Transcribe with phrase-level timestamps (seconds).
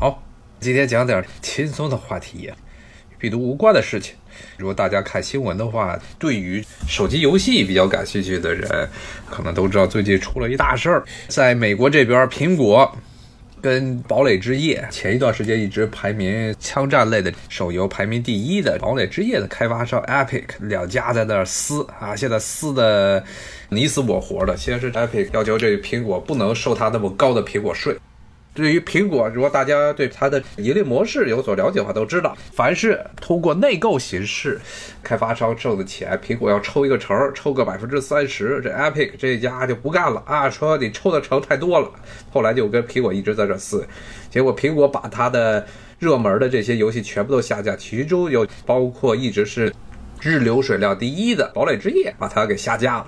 [0.00, 0.22] 好，
[0.58, 2.50] 今天讲点轻松的话题，
[3.10, 4.14] 与病毒无关的事情。
[4.56, 8.88] 如果大家看新闻的话，对于手机游戏比较感兴趣的人，
[9.28, 11.04] 可能都知道最近出了一大事儿。
[11.28, 12.90] 在美国这边，苹果
[13.60, 23.22] 跟堡垒之夜前一段时间一直排名枪战类的手游排名第一的堡垒之夜的开发商 Epic 两家在那儿撕啊，现在撕的
[23.68, 24.56] 你死我活的。
[24.56, 27.94] 先是 Epic 要求这苹果不能收他那么高的苹果税。
[28.52, 34.60] 对于苹果，如果大家对它的盈利模式有所了解的话，都知道，凡是通过内购形式，
[35.02, 38.60] 开发商挣的钱，苹果要抽一个成，抽个百分之三十。
[38.62, 41.90] 这 Epic 这家就不干了啊，说你抽的成太多了。
[42.30, 43.86] 后来就跟苹果一直在这撕，
[44.28, 45.64] 结果苹果把它的
[45.98, 49.72] 热门的这些游戏全部都下架，其中有包括一直是
[50.20, 53.06] 日流水量第一的《堡垒之夜》，把它给下架了。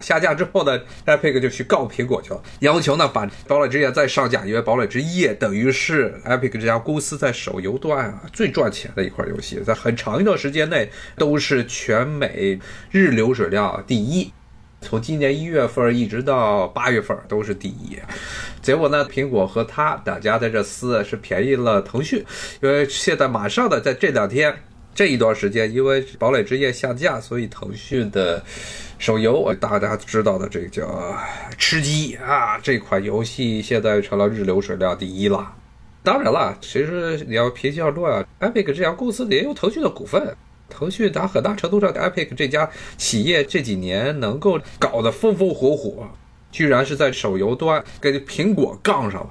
[0.00, 12.58] 下架之后呢，Epic 就去告苹果去了，要求呢把《堡垒之夜》再上架，因为《堡垒之夜》等于是 Epic 这家公司在手游端啊最赚钱的一款游戏，在很长一段时间内都是全美
[12.90, 14.32] 日流水量第一，
[14.80, 17.98] 从今年一月份一直到八月份都是第一。
[18.62, 22.24] 结果呢，苹果和他两家在这撕，是便宜了腾讯，
[22.62, 24.54] 因为现在马上的在这两天
[24.94, 28.42] 这一段时间，因为《堡垒之夜》下架，所以腾讯的。
[29.00, 31.16] 手游，大家知道的这个叫
[31.56, 35.54] 吃鸡啊，这款游戏现在成了日流水量第一了。
[36.02, 40.36] 当然了，其实你要平心而论啊，Epic 这家公司也有腾讯的股份。
[40.68, 42.68] 腾讯打很大程度上，Epic 这家
[42.98, 46.06] 企业这几年能够搞得风风火火，
[46.52, 49.30] 居然是在手游端跟苹果杠上了。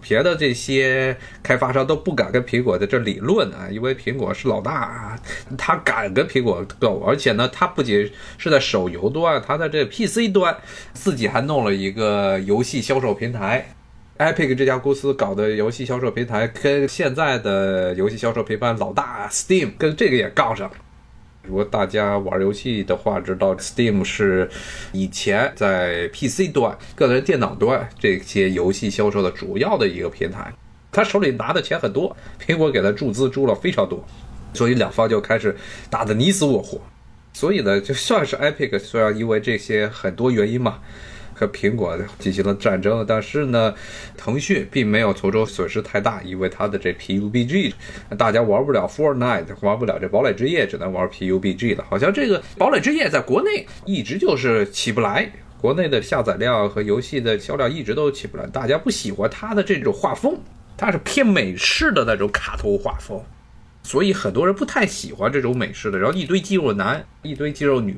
[0.00, 5.18] 别的这些开发商都不敢跟苹果在这理论啊，因为苹果是老大，
[5.56, 10.56] 他敢跟苹果斗，而且呢，他不仅是在手游端，他在这 PC 端
[10.92, 13.74] 自己还弄了一个游戏销售平台
[14.18, 20.76] ，Epic 这家公司搞的游戏销售平台跟现在的游戏销售平台老大 Steam 跟这个也杠上了。
[21.48, 24.48] 如果大家玩游戏的话，知道 Steam 是
[24.92, 30.52] 以前在 PC 端、个人电脑端这些游戏销售的主要的一个平台。
[30.92, 34.04] 他手里拿的钱很多，苹果给他注资注了非常多，
[34.52, 35.56] 所以两方就开始
[35.88, 36.78] 打得你死我活。
[37.32, 40.80] 所以呢，就算是 Epic，虽然因为这些很多原因嘛。
[41.38, 43.72] 和苹果进行了战争，但是呢，
[44.16, 47.72] 腾讯并没有从中损失太大，因为它的这 PUBG，
[48.18, 51.84] 大家玩不了 Fortnite，玩不了这堡垒之夜，只能玩 PUBG 了。
[51.88, 60.40] 好像这个堡垒之夜在国内一直就是起不来，国内的下载量和游戏的销量一直都起不来，大家不喜欢它的这种画风，
[60.76, 63.22] 它是偏美式的那种卡通画风。
[63.82, 67.96] 所以很多人不太喜欢这种美式的，然后一堆肌肉男，一堆肌肉女，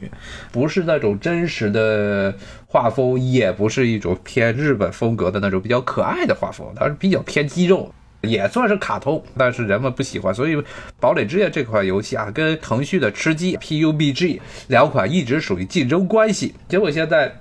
[0.53, 2.33] 不是那种真实的
[2.67, 10.33] 画风，也不是一种偏日本风格的那种比较可爱的画风，它是比较偏肌肉，也算是卡通，但是人们不喜欢。
[10.33, 10.55] 所以
[11.01, 16.55] 《堡垒之夜》这款游戏啊，跟腾讯的吃鸡 PUBG 两款一直属于竞争关系。
[16.69, 17.29] 结果现在《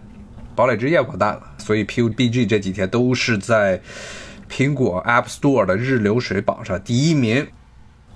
[0.56, 3.80] 堡垒之夜》完蛋了，所以 PUBG 这几天都是在
[4.50, 7.46] 苹果 App Store 的日流水榜上第一名。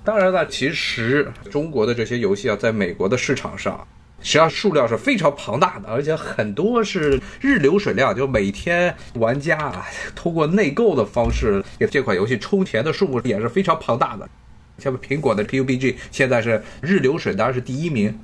[0.04, 3.86] 当然了，其实中国的这些游戏啊，在美国的市场上，
[4.20, 14.28] 实际上数量是非常庞大的，而且很多是日流水量，就每天玩家啊通过内购的方式给这款游戏充钱的数目也是非常庞大的。
[14.76, 18.18] 像苹果的 PUBG 现在是日流水当然是第一名，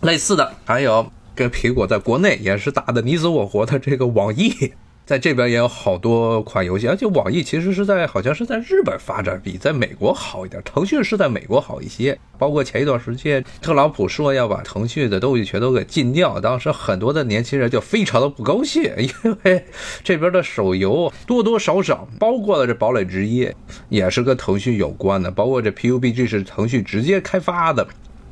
[0.00, 4.72] 类似的还有跟苹果在国内也是打的你死我活的这个网易。
[5.06, 12.18] 在这边也有好多款游戏，而且网易其实是在好像是在日本发展比在美国好一点，腾讯是在美国好一些。
[12.36, 19.64] 包括前一段时间特朗普说要把腾讯的东西全都给禁掉，当时很多的年轻人就非常的不高兴， 因为
[20.02, 23.54] 这边的手游多多少少，包括了这堡垒之夜
[23.88, 27.86] 也是跟腾讯有关的，包括这 PUBG 是腾讯直接开发的。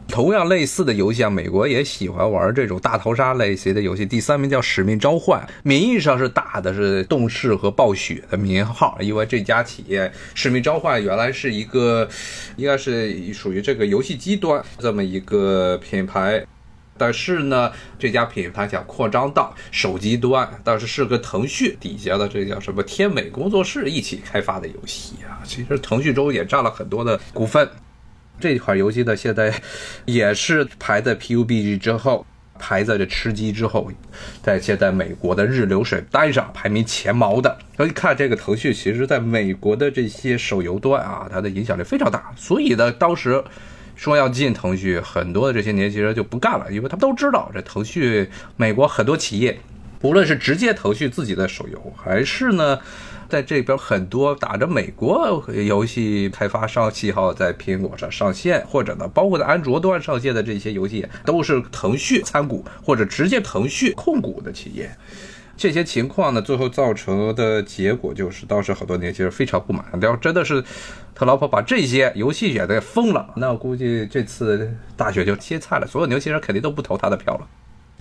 [0.06, 4.04] 同样类似的游戏啊，美国也喜欢玩这种大逃杀类型的游戏。
[4.04, 12.08] 第三名叫《使命召唤》，名义上是打的是动视和暴雪的名号，因为这家企业《使命召唤》原来是一个，
[12.56, 16.44] 应该是属于这个游戏机端这么一个品牌，
[16.96, 25.40] 但是呢，这家品牌想扩张到手机端，但是是跟腾讯底下的这叫什么天美工作室一起开发的游戏啊。
[25.44, 27.68] 其实腾讯中也占了很多的股份。
[28.40, 29.54] 这款游戏呢，现在
[30.04, 32.26] 也是排在 PUBG 之后，
[32.58, 33.90] 排在这吃鸡之后，
[34.42, 37.56] 在现在美国的日流水单上排名前茅的。
[37.76, 42.32] 所以看这个腾讯，其实在美国的这些手游端啊，它的影响力非常大。
[42.36, 43.42] 所以呢，当时
[43.96, 49.58] 说要进腾讯，很多的这些年轻人就不干了，因为他们都知道这腾讯美国很多企业，
[50.00, 52.78] 不论是直接腾讯自己的手游，还是呢。
[53.28, 64.90] 在这边很多打着美国游戏开发商旗号在苹果上上线，或者呢，包括在安卓端上线的这些游戏，都是腾讯参股或者直接腾讯控股的企业。
[65.56, 69.84] 这些情况呢，最后造成的结果就是，当时很多年轻人非常不满。
[70.02, 70.60] 要真的是
[71.14, 77.46] 特朗普把这些游戏也给封了，那我估计这次大选就歇菜了，所有年轻人肯定都不投他的票了。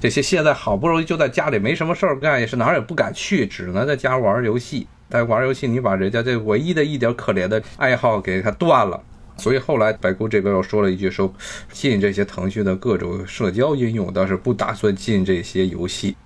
[0.04, 4.86] 这些现在好不容易就在家里没什么事儿干，也是哪儿也不敢去，只能在家玩游戏。
[5.08, 9.02] 但玩游戏，你把人家这唯一的一点可怜的爱好给他断了。
[9.38, 11.34] 所以后来白宫这边又说了一句，说
[11.72, 16.18] 进这些腾讯的各种社交应用，倒是不打算进这些游戏。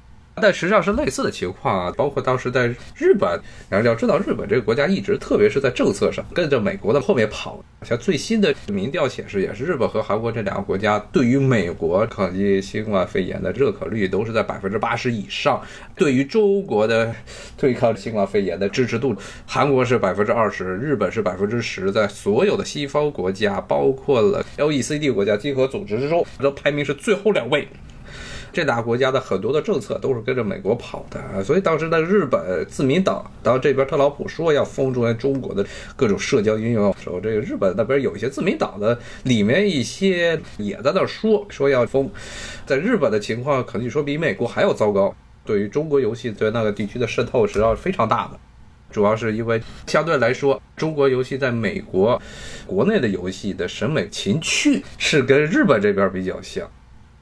[0.42, 3.39] 但实际上是类似的情况啊，包括当时在日本，
[3.69, 7.63] 然后要知道日本这个国家一直，特别是在政策上跟着美国的后面跑。
[7.84, 15.62] 像最新的民调显示，也是日本和韩国这两个国家对于美国抗击新冠肺炎的认可率都是在百分之八十以上。
[15.95, 17.13] 对于中国的
[17.56, 21.92] 对抗新冠肺炎的支持度，韩国是百分之二十，日本是百分之十。
[21.92, 27.68] 在所有的西方国家，包括了 OECD 国家经合组织之中，都排名是最后两位。
[28.52, 35.66] 这俩国家的很多的政策都是跟着美国跑的，所以当时的日本自民党，当这边特朗普说要封住中国的
[35.96, 42.10] 各种社交应用的时候，这个日本那边有一些自民党的里面一些也在那说说要封，
[42.66, 45.16] 在日本的情况可以说比美国还要糟糕，
[45.46, 48.40] 对于中国游戏在那个地区的渗透实际上是非常大的，
[48.92, 52.20] 主要是因为相对来说，中国游戏在美国
[52.66, 56.70] 国内的游戏的审美情趣是跟日本这边比较像。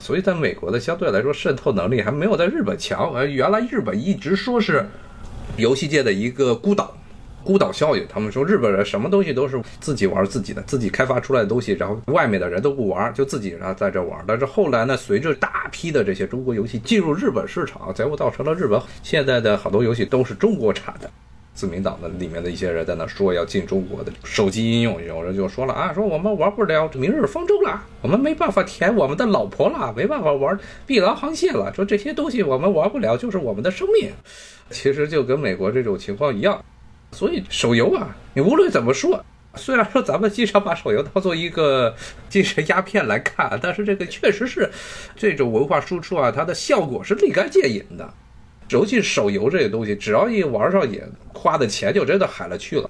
[0.06, 3.12] 所以，在美国的相对来说渗透能力还没有在日本强。
[3.12, 4.86] 而原来日本一直说是
[5.58, 6.96] 游戏界的一个孤岛，
[7.44, 8.06] 孤岛效应。
[8.08, 14.24] 他们说日本人什么东西都是自己玩自己的，自己开发出来的东西，然后外面的人都不玩，就自己然后在这玩。
[14.28, 21.10] 但是后来呢，随着大批的这些中国游戏进入日本市场，结果造成了日本现在的好多游戏都是中国产的。
[21.56, 30.54] 自民党的里面的一些人在那说要进中国的手机应用，有人就说了啊，说我们玩不了《明日方舟》了，我们没办法舔我们的老婆了，没办法玩
[30.86, 34.12] 《碧蓝航线》了，说这些东西我们玩不了，就是我们的生命。
[34.70, 36.62] 其实就跟美国这种情况一样，
[37.14, 39.24] 所以手游啊，你无论怎么说，
[39.56, 41.96] 虽然说咱们经常把手游当做一个
[42.28, 44.70] 精神鸦片来看，但是这个确实是
[45.16, 48.14] 这种文化输出啊，它的效果是立竿见影的。
[48.70, 51.02] 尤其手游这些东西，只要一玩上瘾，
[51.34, 52.90] 花的钱就真的海了去了。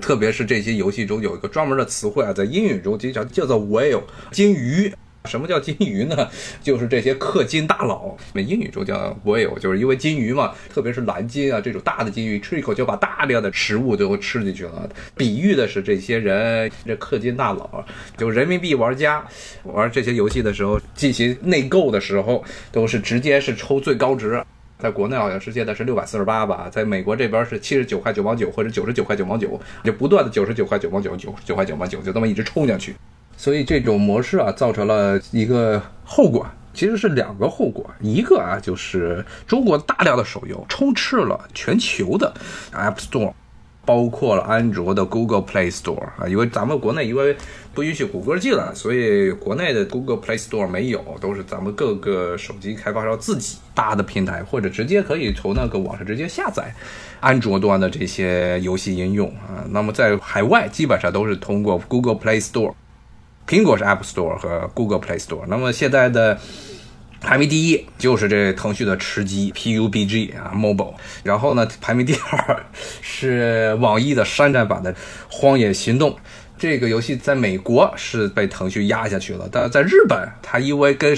[0.00, 4.92] 特别是这些游戏中有一个专门的词汇啊，在英语中经常叫做 whale 金鱼。
[5.26, 6.28] 什么叫金鱼呢？
[6.62, 8.14] 就是这些氪金大佬。
[8.34, 14.86] 那英语中叫 whale，就是因为金鱼嘛，特别是蓝金啊这种大的金鱼，吃一口就把大量的食物都吃进去了。
[15.16, 17.82] 比喻的是这些人，这氪金大佬，
[18.18, 19.26] 就人民币玩家
[19.62, 24.44] 玩这些游戏的时候，进行内购的时候，都是直接是抽最高值。
[24.84, 32.94] 在国内好像是现在是六百四十八吧，在美国这边是七十九块九毛九或者九十九块九毛九，就不断的九十九块九毛九、九十九块九毛九，就这么一直冲下去。
[33.34, 37.90] 所以这种模式啊，造成了一个后果，其实是两个后果。
[37.98, 42.34] 一个啊，就是中国大量的手游充斥了全球的
[42.74, 43.32] App Store。
[43.84, 47.36] 包括了安卓的 Google Play Store 啊，因为咱们国内因为
[47.72, 56.74] 不允许谷歌进来，所以国内的 Google Play Store 没有，都是咱们各个手机开发商自己搭的平台，或者直接可以从那个网上直接下载
[57.20, 59.64] 安卓端的这些游戏应用啊。
[59.70, 62.74] 那么在海外基本上都是通过 Google Play Store，
[63.46, 65.44] 苹果是 App Store 和 Google Play Store。
[65.46, 66.38] 那么现在的。
[67.24, 70.94] 排名第一就是这腾讯的吃鸡 PUBG 啊，Mobile。
[71.22, 72.62] 然后呢，排名第二
[73.00, 74.92] 是网易的山寨版的
[75.30, 76.10] 《荒野行动》。
[76.56, 81.16] 这个游戏在美国是被腾讯压下去了，但在日本，它因为跟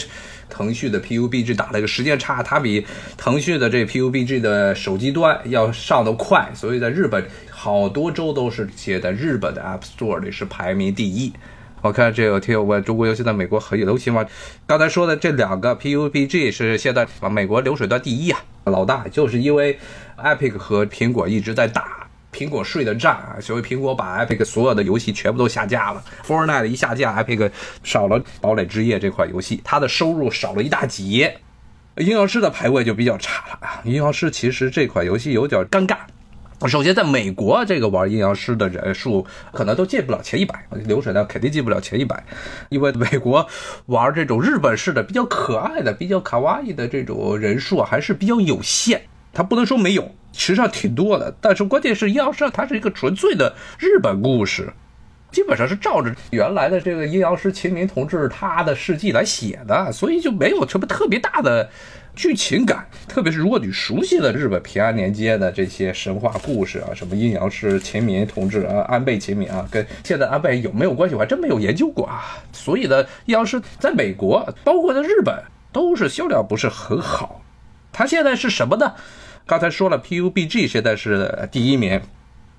[0.49, 2.87] 腾讯的 PUBG 打了一个时间差，它比
[3.19, 11.33] 腾讯的这 PUBG 的手机端要上得快，所以在日本好多州都是写在日本的 App Store 里是排名第一。
[11.87, 14.27] 我看这有听友问中国游戏在美国很流行吗？
[14.67, 19.79] 刚才说的这两个 PUBG 是现在美国流水端第一啊，老大，就是因为
[20.17, 26.03] Epic 和苹果一直在打苹果税的战啊，所以苹果把 Epic 所有的游戏全部都下架了。
[26.27, 27.53] Fortnite 一下架，Epic
[27.85, 31.39] 少了堡垒之夜这款游戏，它的收入少了一大截。
[31.99, 35.99] 阴阳师的排位就比较差了啊，阴阳师其实这款游戏有点尴尬。
[36.65, 42.25] 首先，在美国，这个玩阴阳师的人数可能都进不了前一百，流水量肯定进不了前一百，
[42.71, 43.47] 因为美国
[43.87, 49.03] 玩这种日本式的比较可爱的、比较卡哇伊的这种人数还是比较有限。
[49.35, 51.33] 它不能说没有，实际上挺多的。
[51.43, 54.73] 但是关键是阴阳师它是一个纯粹的日本故事，
[55.31, 61.69] 基本上是照着原来的这个阴阳师秦明同志他的事迹来写的，所以就没有什么特别大的。
[62.17, 72.43] 剧情感，特别是如果你熟悉了日本平安年间的这些神话故事啊，什么阴阳师秦明同志啊，安倍秦明啊，跟现在安倍有没有关系，我还真没有研究过啊。
[72.53, 77.43] 所以呢，阴阳师在美国，包括在日本，都是销量不是很好。
[77.93, 78.95] 它现在是什么呢？
[79.47, 82.01] 刚才说了，PUBG 现在是第一名。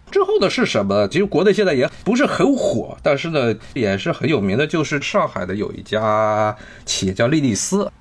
[0.10, 1.06] 之后的是什么？
[1.10, 7.92] 其实国内现在也不是很火，但是呢，也是很有名的，就是上海的有一家企业叫莉莉丝，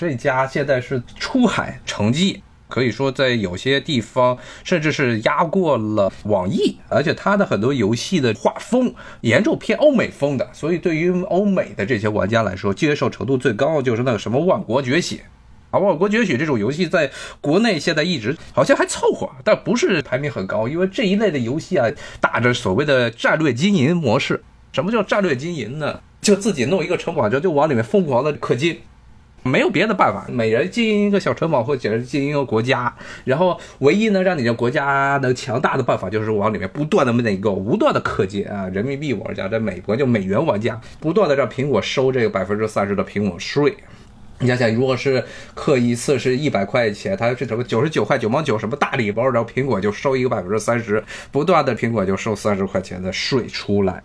[0.00, 15.18] 这家现在是出海成绩，可以说在有些地方甚至是压过了网易，而且它的很多游戏的画风严重偏欧美风的，所以对于欧美的这些玩家来说，接受程度最高就是那个什么《万国觉醒》。
[15.70, 17.10] 啊，《万国崛起》这种游戏在
[17.42, 21.86] 国内现在一直好像还凑合，但不是排名很高，因为这一类的游戏啊，
[22.22, 24.42] 打着所谓的战略经营模式。
[24.72, 26.00] 什么叫战略经营呢？
[26.22, 28.80] 就自己弄一个城堡，就就往里面疯狂的氪金，
[29.42, 30.26] 没有别的办法。
[30.28, 32.94] 每人经营一个小城堡，或者经营一个国家，
[33.24, 38.68] 然后唯一能让你的国家能强大的办法，就是往里面不断的那个不断的氪金啊！
[38.68, 43.74] 人民币玩家在美国就美元玩家，不断的让苹果收这个百分之三十的苹果税。
[44.42, 45.22] 你想想，如果是
[45.54, 54.02] 氪一次是一百块钱，它是什么九十九块九毛九什么大礼包，然后苹果就收一个百分之三十，不断的苹果就收三十块钱的税出来。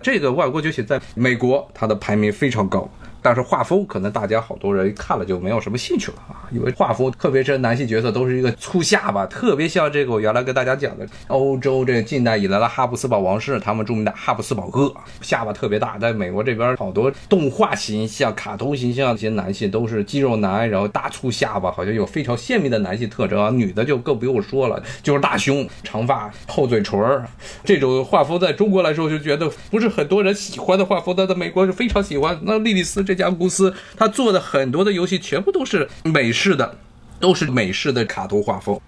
[0.00, 2.90] 这个外国崛起在美国它的排名非常高。
[3.24, 15.96] 但是画风可能大家好多人看了就没有什么兴趣了啊，因为画风特别是男性角色都是一个粗下巴，特别像这个我原来跟大家讲的欧洲这近代以来的哈布斯堡王室，他们著名的哈布斯堡哥，下巴特别大。
[15.96, 23.48] 在美国这边好多动画形象、卡通形象这些男性都是肌肉男，然后大粗下巴，好像有非常鲜明的男性特征啊。
[23.48, 27.26] 女的就更不用说了，就是大胸、长发、厚嘴唇儿，
[27.64, 32.38] 这种画风在中国来说就觉得不是很多人喜欢的画风，但在美国是非常喜欢。
[32.42, 33.13] 那莉莉丝这。
[33.14, 36.76] 这家公司他做的很多的游戏全部都是美式的，
[37.20, 38.78] 都是美式的卡通画风。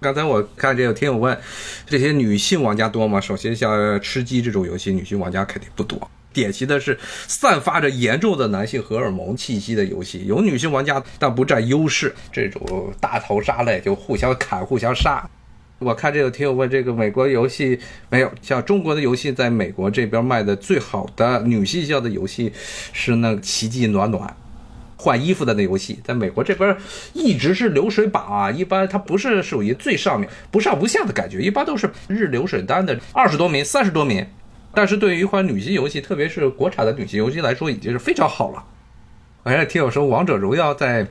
[0.00, 1.38] 刚才我看这个听友问，
[1.86, 3.20] 这些女性玩家多吗？
[3.20, 6.10] 首先像吃鸡这种游戏，女性玩家肯定不多。
[6.32, 12.14] 典型的是散发着严重的男性荷尔蒙气息的游戏，有女性玩家但不占优势。
[12.30, 15.26] 这种大逃杀类就互相砍、互相杀。
[15.78, 17.78] 我看这个听友问，这个美国游戏
[18.08, 22.50] 没有像中国的游戏，在美国这边卖的最好的女性向的游戏
[22.94, 24.34] 是那奇迹暖暖，
[24.96, 26.74] 换衣服的那游戏，在美国这边
[27.12, 34.26] 一直是流水榜啊，一般它不是属于最上面，不上不下的感觉，一般都是日流水单的二十多名、三十多名。
[34.72, 38.64] 但是对于一款女性游戏，特别是国产的女性游戏来说，已经是非常好了。
[39.42, 41.06] 我还听友说，王者荣耀在。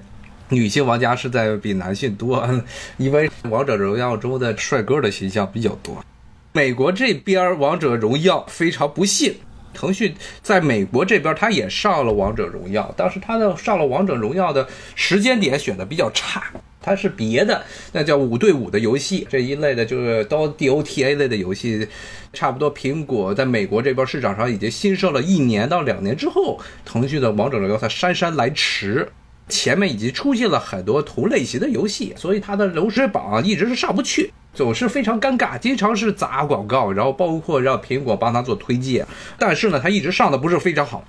[0.49, 2.47] 女性玩家是在比男性多，
[2.97, 6.03] 因为王者荣耀中的帅哥的形象比较多。
[6.51, 9.35] 美国这边王者荣耀非常不幸，
[9.73, 16.43] 腾讯在美国这边他也上了王者荣耀，但是他的上了王者荣耀的时间点选的比较差，
[16.79, 17.61] 它是别的
[17.91, 21.85] 那叫五对五的游戏这一类的，就是都 DOTA 类的游戏，
[22.31, 29.09] 差不多苹果在美国这边市场上已经兴盛了一年到两年之后，腾讯的王者荣耀才姗姗来迟。
[29.47, 39.05] 前面已经出现了很多同类型的游戏，所以它的流水榜一直是上不去，总是非常尴尬，经常是砸广告，然后包括让苹果帮他做推荐，
[39.37, 41.03] 但是呢，它一直上的不是非常好，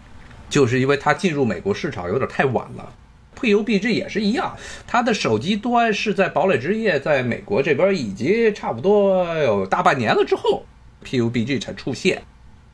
[0.50, 2.92] 就是因为它进入美国市场有点太晚了。
[3.40, 10.64] PUBG 也是一样，它的手机端是在堡垒之夜在美国这边已经差不多有大半年了之后
[11.04, 12.22] ，PUBG 才出现，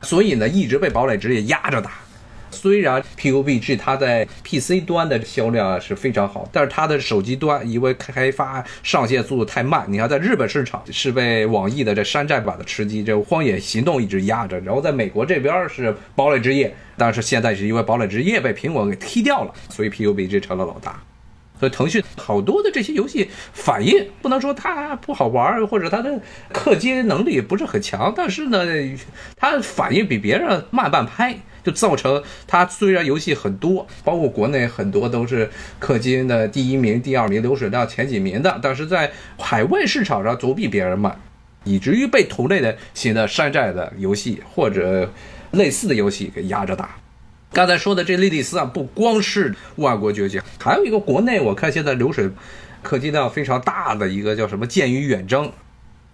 [0.02, 1.92] 所以呢，一直被堡垒之夜压着打。
[2.52, 21.02] 虽然 PUBG 它在 PC 端的销量是非常好，但是它的手机端因为开发上线速度太慢，你看在日本市场是被网易的这山寨版的吃鸡，这荒野行动一直压着，然后在美国这边是堡垒之夜，但是现在是因为堡垒之夜被苹果给踢掉了，所以 PUBG 成了老大。
[21.59, 26.21] 所以腾讯好多的这些游戏反应不能说它不好玩，或者它的
[26.52, 28.66] 氪金能力不是很强，但是呢，
[29.37, 31.38] 它反应比别人慢半拍。
[31.64, 35.50] 就造成它虽然游戏很多，包括国内很多都是
[35.81, 41.21] 氪金的第一名、第二名、流水量前几名的，但是在海外市场上总比别人慢，
[41.64, 45.11] 以至于被同类的新的山寨的游戏或者
[45.52, 46.97] 类似的游戏给压着打。
[47.52, 52.31] 刚才说的这莉莉丝啊，不光是万国崛起，还有一个国内我看现在流水
[52.83, 55.47] 氪金量非常大的一个叫什么《剑与远征》，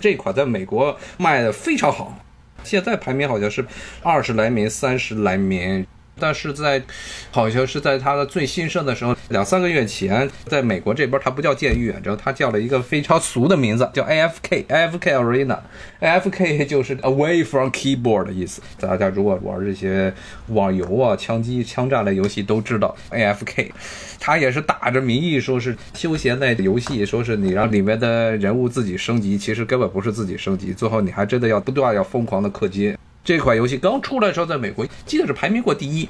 [0.01, 2.19] 这款在美国卖的非常好。
[2.65, 3.65] 现在排名好像是
[4.03, 5.87] 二十来名、三十来名，
[6.19, 6.83] 但是在
[7.31, 18.61] 好像是在他的最兴盛的时候，两三个月前，在美国这边他不叫剑域远征，他叫了一个非常俗的名字， 叫 AFK，AFK Arena，AFK 就是 Away from Keyboard 的意思。
[18.81, 20.13] 大家如果玩这些
[20.49, 23.71] 网游啊、枪击枪战类游戏都知道 AFK，
[24.19, 32.97] 他也是打着名义说是休闲类游戏，说是你让里面的人物自己升级，其实根本不是自己升级，最后你还真的要不断要疯狂的氪金。
[33.29, 36.09] 这款游戏刚出来的时候，在美国记得是排名过第一。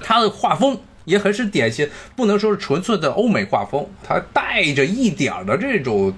[0.00, 6.12] 它的画风也很是典型，不能说是纯粹的欧美画风，它带着一点的这种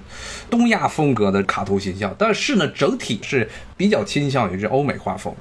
[0.49, 5.31] 东亚风格的卡通形象，但是呢，整体是比较倾向于这欧美画风。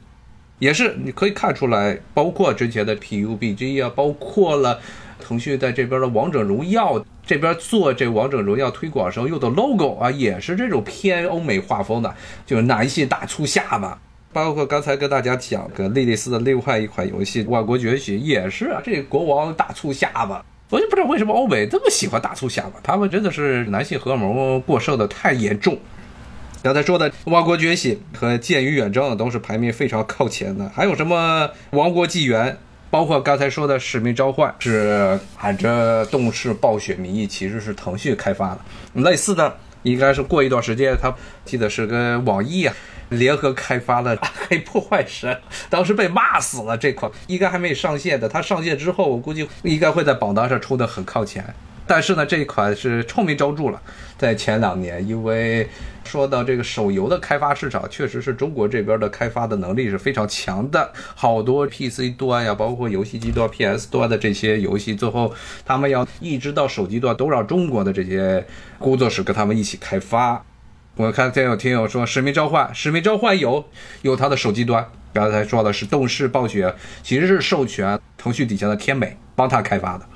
[0.59, 4.79] 也是你可以看出来，包括之前的 PUBG 啊，包括了
[5.19, 12.15] 腾讯在这边的王者荣耀这边做这王者荣耀推广时候用的 logo 啊，也是这种偏欧美画风的，
[12.45, 13.99] 就是男性大粗下巴。
[14.35, 25.79] 包括刚才跟大家讲个莉莉丝的另外一款游戏《万国崛起》，也是啊，这国王大粗下巴，我就不知道为什么欧美这么喜欢大粗下巴，他们真的是男性荷尔蒙过剩的太严重。
[26.65, 32.53] 刚才说的《万国崛起》和《剑与远征》都是排名非常靠前的，还有什么《王国纪元》，
[32.91, 38.61] 包括刚才说的《使命召唤》，是喊着动视暴雪名义，其实是腾讯开发的。
[38.95, 41.15] 类似的，应该是过一段时间，他
[41.45, 42.75] 记得是跟网易啊。
[43.19, 44.17] 联合开发了
[44.49, 45.33] 《黑破坏神》，
[45.69, 46.77] 当时被骂死了。
[46.77, 51.45] 这款应该还没上线的，它上线之后，我估计应该会在榜单上冲得很靠前。
[51.87, 53.79] 但是呢，这一款是臭名昭著了，
[54.17, 55.69] 在前两年，因为
[56.03, 65.35] 说到这个手游的开发市场，确实是中国这边的开发的能力是非常强的，好多 PC 端呀，包括游戏机端、PS 端的这些游戏，最后
[65.67, 68.47] 他们要一直到手机端，都让中国的这些
[68.79, 70.43] 工作室跟他们一起开发。
[70.97, 73.65] 我看见有听友说《使命召唤》，《使命召唤》有
[74.03, 74.87] 有它的手机端。
[75.13, 76.73] 刚才说的是动视暴雪，
[77.03, 80.07] 其实是授权腾讯底下的天美帮他开发的。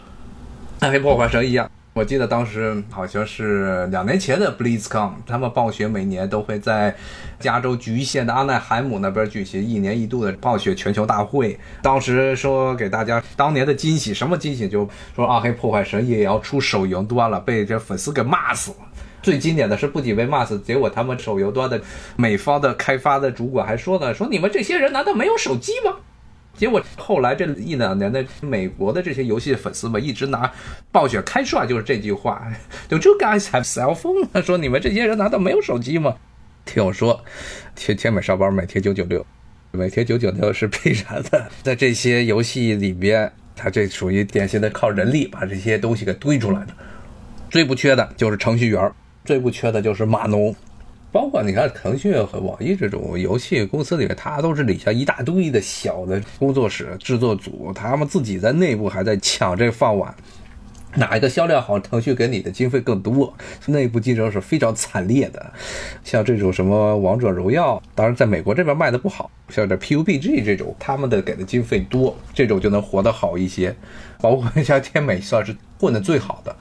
[0.78, 6.94] 暗黑破坏神一样，我记得当时好像是两年前的 BlizzCon，他们暴雪每年都会在
[7.40, 11.58] 加州局县的阿奈海姆那边举行一年一度的暴雪全球大会。
[11.82, 14.68] 当时说给大家当年的惊喜，什么惊喜？
[14.68, 18.76] 就说暗黑破坏神也要出手游端了，被这粉丝给骂死了。
[19.28, 21.78] 最经典的是，不仅被骂死，结果他们手游端的
[22.16, 25.94] 美方的开发的主管还说呢：“说你们这些人难道没有手机吗？”
[26.56, 30.50] 结果后来这一两年的美国的这些游戏粉丝们一直拿
[30.90, 32.42] 暴雪开涮，就是这句话
[32.88, 36.16] ：“就这 guys have cell phone。”说：“你们这些人难道没有手机吗？”
[36.64, 37.22] 听我说，
[37.76, 39.26] 天天美上班每天九九六，
[39.72, 41.50] 每天九九六是必然的。
[41.62, 46.68] 在这些游戏里边，它这属于典型的靠人力把这些东西给堆出来的，
[47.50, 48.90] 最不缺的就是程序员。
[49.28, 50.56] 最不缺的就是码农，
[51.12, 60.14] 包括你看腾讯和网易这种游戏公司里面，它都是底下一大堆的小的工作室、制作组，他们自己在内部还在抢这饭碗，
[60.94, 63.34] 哪一个销量好，腾讯给你的经费更多，
[63.66, 65.52] 内部竞争是非常惨烈的。
[66.02, 73.76] 像这种什么王者荣耀，当然在美国这边卖的不好，像这 PUBG 这种，他们的给的经费多，这种就能活得好一些。
[74.22, 76.56] 包括像天美算是混的最好的。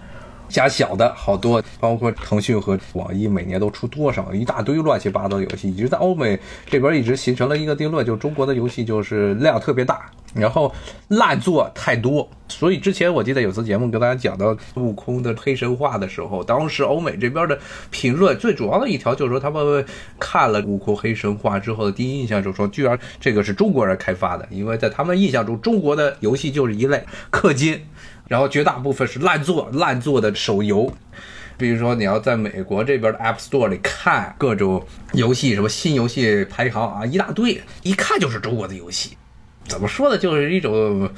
[0.49, 10.73] 加小的好多，包括腾讯和网易每年都出多少一大堆乱七八糟的游戏，一直在欧美这边一直形成了一个定论，就是中国的游戏就是量特别大，然后
[11.10, 12.27] 烂作太多。
[12.49, 17.60] 所以之前我记得有次节目跟大家讲到悟空的黑神话的时候，当时欧美这边的
[17.91, 19.86] 评论最主要的一条就是说，他们
[20.17, 27.81] 看了悟空黑神话之后的第一印象就是说，居然这个是中国人开发的，因为在他们印象中，中国的游戏就是一类氪金。
[28.28, 30.92] 然后绝大部分是烂作烂作的手游，
[31.58, 39.18] 比如说你要在美国这边的 App Store 里看各种游戏，什么新游戏排行啊，一大堆，一看就是中国的游戏。
[39.66, 40.18] 怎么说呢？
[40.18, 41.10] 就是一种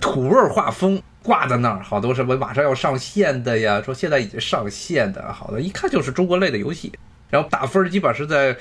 [0.00, 6.92] 土味画风挂在那儿，好多什么马上要上线的呀，说现在已经上线的，好的，一看就是中国类的游戏。
[7.28, 8.56] 然后打分基本是在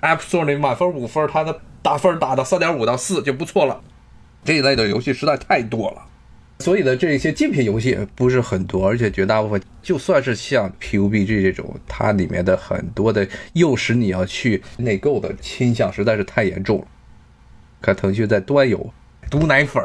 [0.00, 3.80] App Store 里满分五分，它的打分打到三点五到四就不错了。
[4.44, 6.02] 这一类的游戏实在太多了。
[6.60, 16.86] 所以呢，这一些竞品游戏不是很多，而且绝大部分就算是像 PUBG 这种，它里面的很多的诱使你要去内购的倾向实在是太严重了。
[17.82, 18.92] 看腾讯在端游
[19.28, 19.82] 毒奶粉，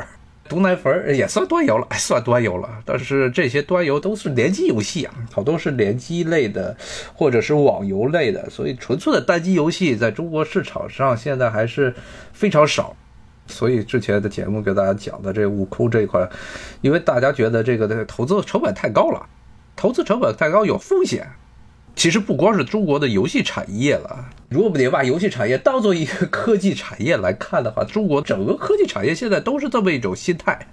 [0.48, 2.70] 毒奶粉也算端游了，算端游了。
[2.86, 6.78] 但是这些端游都是联机游戏啊，好多是联机类的，
[7.14, 11.94] 或者是网游类的，所以纯粹的单机游戏在中国市场上现在还是
[12.32, 12.96] 非常少。
[13.50, 16.30] 所以之前的节目给大家讲的这悟空这一块，
[16.82, 19.26] 因为大家觉得这个的投资成本太高了，
[19.76, 21.28] 投资成本太高有风险，
[21.96, 30.68] 其实不光是中国的游戏产业了，如果不得把游戏产业当做一个科技产业来看的话，中国整个科技产业现在都是这么一种心态，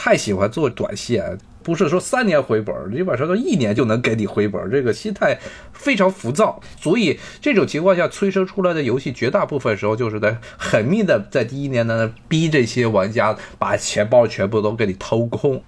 [0.00, 1.36] 太喜欢做短线。
[1.64, 5.36] 不是说三年回本，基本上都一年就能给你回本，这个心态
[5.72, 15.62] 非常浮躁，所以这种情况下催生出来的游戏，绝大部分时候就是在狠命的在第一年呢逼这些玩家把钱包全部都给你掏空，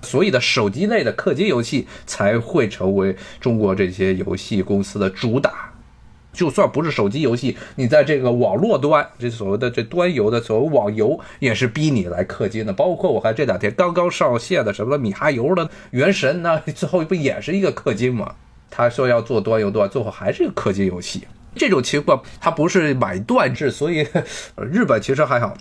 [0.00, 5.71] 所以的手机类的氪金游戏才会成为中国这些游戏公司的主打。
[6.32, 12.72] 就算不是手机游戏，你在这个网络端，这所谓的这端游的所谓网游，也是逼你来氪金的。
[12.72, 18.34] 包括我看这两天刚刚上线的什么米哈游的《原神》那，最后不也是一个氪金吗？
[18.70, 21.26] 他说要做端游端，最后还是一个氪金游戏。
[21.54, 24.06] 这种情况，它不是买断制，所以
[24.56, 25.54] 日本其实还好。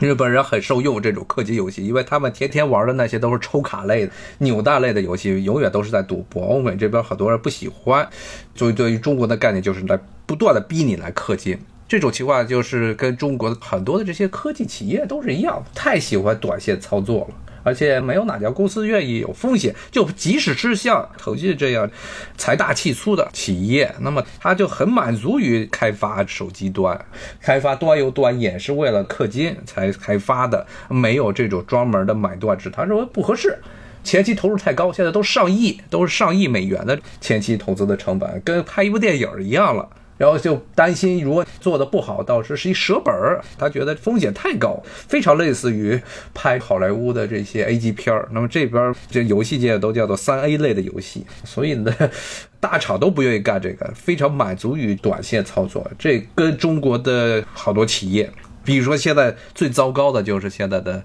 [0.00, 6.42] 日本人很受用这种氪金游戏，因为他们天天玩的那些都是抽卡类的、扭蛋类的游戏，永远都是在赌博。
[6.42, 8.08] 欧美这边很多人不喜欢，
[8.54, 11.58] 所以对于中国的概念就是来不断的逼你来氪金。
[11.86, 17.34] 这种情况就是跟中国的很多的这些科技企业都是一样，太喜欢短线操作了。
[17.62, 21.90] 而且没有哪家公司愿意有风险，就即使是像腾讯这样
[22.36, 26.98] 财大气粗的企业，那么他就很满足于开发手机端，
[27.40, 33.58] 开发端游端也是为了氪金才开发的，没有这种专门的买断制，他认为不合适，
[34.02, 39.88] 前期投入太高，现在都上亿，都是上亿美元的前期投资的成本，跟拍一部电影一样了。
[40.20, 43.42] 然后就担心，如果做的不好，到时是一折本儿。
[43.56, 45.98] 他觉得风险太高，非常类似于
[46.34, 48.28] 拍好莱坞的这些 A 级片儿。
[48.30, 51.90] 那么这边这游戏界都叫做三 A 类的游戏，所以呢，
[52.60, 55.90] 大厂都不愿意干这个，非常满足于短线操作。
[55.98, 58.30] 这跟中国的好多企业，
[58.62, 61.02] 比如说现在最糟糕的就是现在的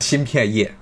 [0.00, 0.74] 芯片业，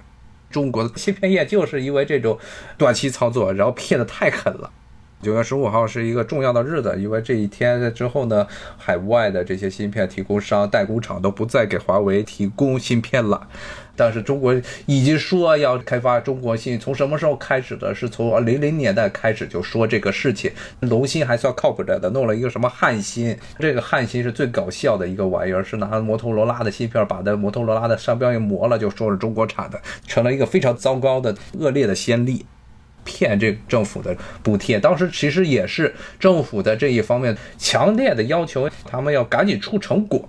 [0.51, 2.39] 中国的芯片业就是因为这种
[2.79, 4.71] 短期操作，然后骗的太狠了。
[5.25, 13.49] 九月十五号是一个重要的日子，因为这一天之后呢，海外的这些芯片提供商、代工厂都不再给华为提供芯片了。
[13.97, 14.53] 但是中国
[14.87, 17.95] 已经说要开发中国芯，从什么时候开始的？
[17.95, 20.51] 是从零零年代开始就说这个事情。
[20.81, 32.45] 龙芯还算靠谱点的，弄了一个什么汉芯，这个汉芯是最搞笑的一个玩意儿，是拿摩托罗拉的芯片把那摩托罗拉的商标一磨了，就说是中国产的，成了一个非常糟糕的、恶劣的先例。
[33.05, 40.29] 骗这政府的补贴，当时其实也是政府的这一方面强烈的要求，他们要赶紧出成果。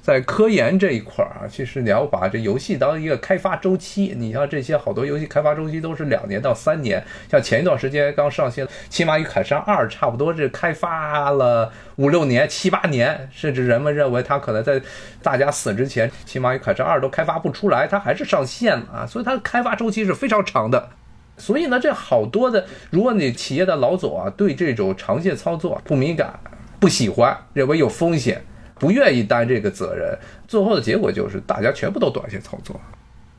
[0.00, 7.02] 在科研这一块儿啊，其实你要把这游戏当一个开发周期，你像这些好多游戏开发周期都是两年到三年。
[7.30, 14.78] 像前一段时间刚上线《骑马与凯撒二》，差不多是开发了五六年、七八年，甚至人们认为它可能在
[15.22, 19.06] 大家死之前，《骑马与凯撒二》都开发不出来，它还是上线了啊。
[19.06, 20.90] 所以它的开发周期是非常长的。
[21.36, 26.38] 所以呢，这好多的，如果你企业的老总啊，对这种长线操作不敏感、
[26.78, 28.44] 不喜欢，认为有风险，
[28.78, 30.16] 不愿意担这个责任，
[30.46, 32.80] 最后的结果就是大家全部都短线操作。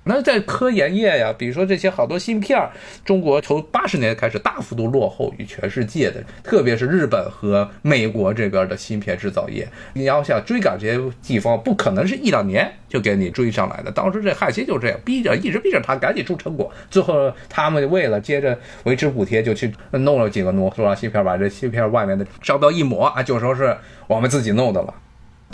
[0.07, 2.57] 那在科研业呀，比如说这些好多芯片，
[3.03, 9.67] 中国从八十年代开始大幅度落后于全世界的，特别是日本和美国这边的芯片制造业。
[9.93, 13.91] 你要想追赶这些地方，不可能是一两年就给你追上来的。
[13.91, 24.93] 当时这汉芯就这样，逼着一直逼着他赶紧出成果，最后他们为了接着维持补贴，就去弄了几个摩托罗拉芯片，把这芯片外面的商标一抹啊，就说是我们自己弄的了。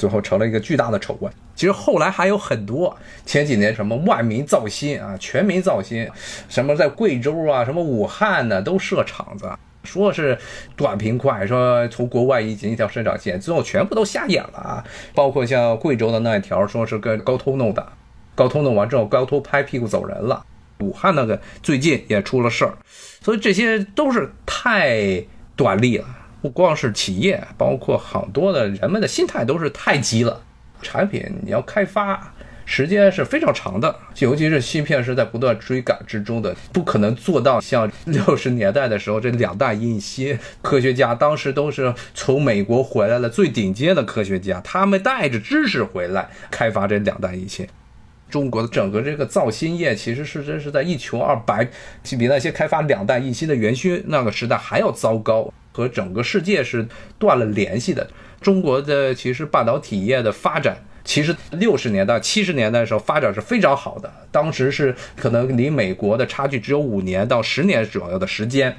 [0.01, 1.31] 最后成了一个巨大的丑闻。
[1.53, 6.09] 其实后来还有很多，前几年什么万民造芯啊，全民造芯，
[6.49, 9.47] 什么在贵州啊，什么武汉呢，都设厂子，
[9.83, 10.35] 说是
[10.75, 14.83] 短平快，说从国外引进一条生产线，最后全部都瞎眼了啊。
[15.13, 17.87] 包括像贵州的那一条，说是跟高通弄的，
[18.33, 20.43] 高通弄完之后，高通拍屁股走人了。
[20.79, 22.73] 武汉那个最近也出了事儿，
[23.21, 25.23] 所以这些都是太
[25.55, 26.05] 短利了。
[26.41, 30.41] 不光是企业，包括好多的人们的心态都是太急了。
[30.81, 32.33] 产品你要开发，
[32.65, 40.37] 时间是非常长的，尤其是芯片是在不断追赶之中的，不可能做到像 六十年代的时候这两弹一芯。
[40.63, 47.67] 科学家当时都是从美国回来的最顶尖的科学家，他们带着知识回来开发这两弹一芯。
[48.27, 51.67] 中国的整个这个造芯业其实是真是在一穷二白，
[52.17, 55.53] 比那些开发两弹一芯的元勋那个时代还要糟糕。
[55.71, 58.09] 和整个世界是断了联系的。
[58.41, 64.11] 中国的其实半导体业的发展，其实六十年代、七十年代的时候发展是非常好的。
[64.31, 68.77] 当时是可能离美国的差距只有五年到十年左右的时间。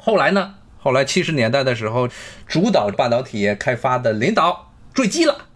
[0.00, 0.54] 后来呢？
[0.78, 2.08] 后来七十年代的时候，
[2.46, 5.46] 主导半导体业开发的领导坠机了。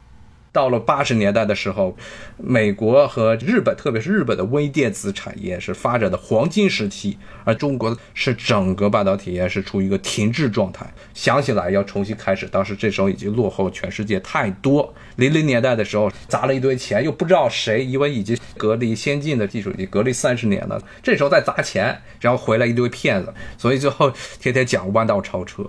[0.53, 1.97] 到了八十年代的时候，
[2.37, 10.87] 美国和日本，特别是日本的微电子产业是发展的黄金时期，而中国是整个半导体业是处于一个停滞状态。
[11.15, 14.93] 想起来要重新开始，当时这时候已经落后全世界太多。
[15.17, 25.65] 零零年代的时候砸了一堆钱，又不知道谁，因为已经隔离先进的技术已经隔离三十年了，这时候再砸钱，然后回来一堆骗子，所以最后天天讲弯道超车。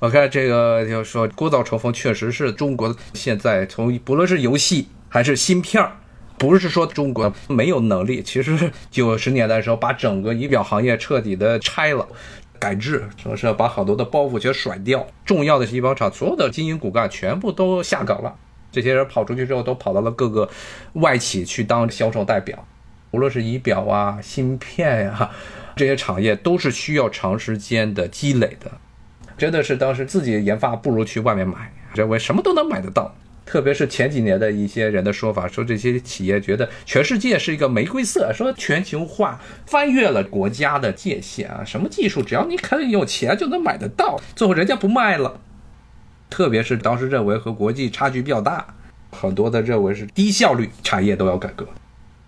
[0.00, 5.92] 我看这个就是说锅造成风，确实是中国现在从不论是游戏还是芯片儿，
[6.38, 12.08] 不是说中国没有能力，其实九十年代的时候把整个仪表行业彻底的拆了，
[12.58, 18.34] 改制，说是把好多的包袱全甩掉，重要的是仪表厂所有的经营骨干全部都下岗了，
[18.72, 20.48] 这些人跑出去之后都跑到了各个
[20.94, 22.66] 外企去当销售代表，
[23.10, 25.30] 无论是仪表啊、芯片呀
[25.76, 28.72] 这些产业都是需要长时间的积累的。
[29.40, 33.16] 真的是当时自己研发不如去外面买，认为什么都能买得到。
[33.46, 44.20] 特别是前几年的一些人的说法，说这些企业觉得全世界是一个玫瑰色，说全球化翻越了国家的界限啊，什么技术只要你肯有钱就能买得到。
[44.36, 45.40] 最后人家不卖了，
[46.28, 48.74] 特别是当时认为和国际差距比较大，
[49.10, 51.66] 很多的认为是低效率产业都要改革。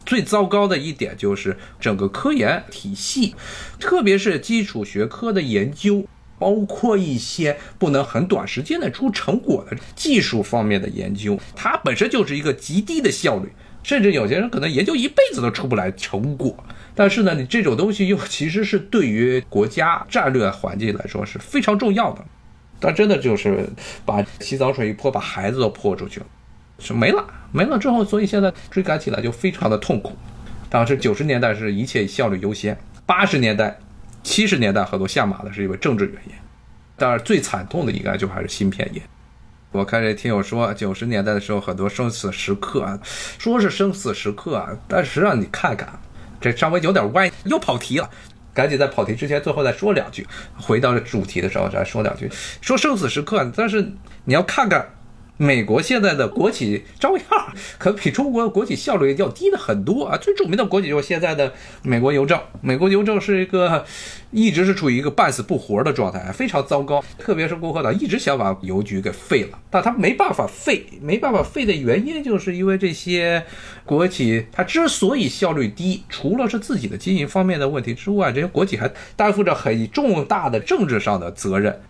[0.07, 3.35] 最糟糕的一点就是整个科研体系，
[3.79, 6.07] 特别是基础学科的研究。
[6.43, 13.49] 包括一些不能很短时间内出成果的技术方面的研究，它本身就是一个极低的效率，
[13.85, 16.53] 甚至有些人可能研究一辈子都出不来成果。
[16.97, 22.25] 但是呢，你这种东西又其实是对于国家战略环境来说是非常重要的。
[22.81, 23.65] 但真的就是
[24.05, 26.27] 把洗澡水一泼，把孩子都泼出去了，
[26.81, 30.17] 是没了，没了之后，所以现在追赶起来就非常的痛苦。
[30.69, 32.77] 当时九十年代是一切效率优先，
[33.07, 33.79] 八十年代。
[34.23, 36.33] 七十年代很多下马的是因为政治原因，
[36.97, 39.03] 当然最惨痛的应该就还是芯片业。
[39.73, 42.99] 我看这听友说，九十年代的时候很多生死时刻啊，
[43.39, 45.89] 说是生死时刻啊，但实际上你看看，
[46.41, 48.09] 这稍微有点歪，又跑题了。
[48.55, 50.27] 赶紧在跑题之前，最后再说两句。
[50.59, 52.31] 回到主题的时候再说两句，
[52.61, 53.81] 说生死时刻，但是
[54.25, 54.87] 你要看看。
[55.43, 57.27] 美国现在的国企照样，
[57.77, 60.17] 可比中国的国企效率要低的很多啊！
[60.17, 61.53] 最著名的国企就是现在的
[61.83, 62.41] 美国邮政。
[62.61, 63.85] 美国邮政是一个
[64.31, 67.05] 一直是处于一个半死不活的状态，非常糟糕。
[67.19, 73.45] 特别是共和党一直想把邮局给废了，但他没办法废，没办法废的原因就是因为这些
[73.85, 81.81] 国企它之所以效率低，除了是自己的经营方面的问题之外，这些国企还担负着很重大的政治上的责任。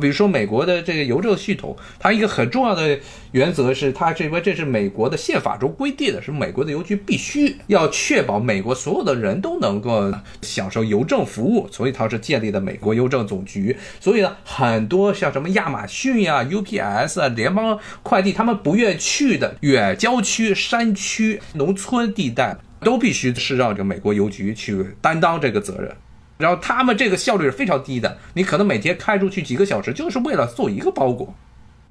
[0.00, 2.98] 比如说美国的这个邮政系统，它一个很重要的
[3.32, 13.76] 原则是，它这边这是美国的宪法中规定的，是美国的邮局必须要确保美国所有的人都能够享受邮政服务，所以它是建立的美国邮政总局。
[14.00, 25.94] 所以呢，很多像什么亚马逊呀、UPS 啊、联邦快递，他们不愿去的远郊区、山区、农村地带，都必须是让这个美国邮局去担当这个责任。
[26.40, 31.34] 然后他们这个效率是非常低的，你可能每天开出去几个小时，就是为了做一个包裹。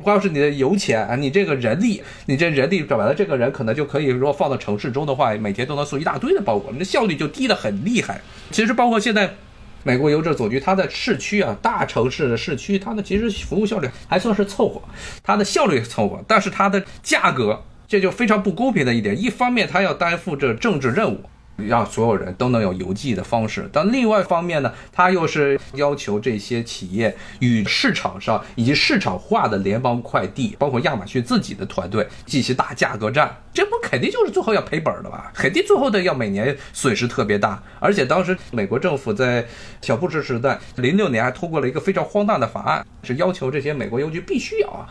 [0.02, 8.22] 光是你的油钱啊，你这个人力，你这人力，转完了，这个人可能就可以，如果放到城市中的话，每天都能送一大堆的包裹，你的效率就低的很厉害。
[8.50, 9.36] 其实包括现在，
[9.84, 14.82] 美国邮政总局，它的市区啊，大城市的市区，它的其实服务效率还算是凑合，
[15.22, 19.22] 它的效率凑合，但是它的价格，这就非常不公平的一点。
[19.22, 21.20] 一方面，它要担负着政治任务。
[21.68, 35.32] 让所有人都能有邮寄的方式，但另外一方面呢，它又是要求这些企业与市场上以及市场化的联邦快递，包括亚马逊自己的团队进行打价格战，这不肯定就是最后要赔本的吧？
[35.34, 37.62] 肯定最后的要每年损失特别大。
[37.80, 39.46] 而且当时美国政府在
[39.82, 44.88] 小布什时代，零六年还通过了一个非常荒诞的法案，是要求这些美国邮局必须要啊。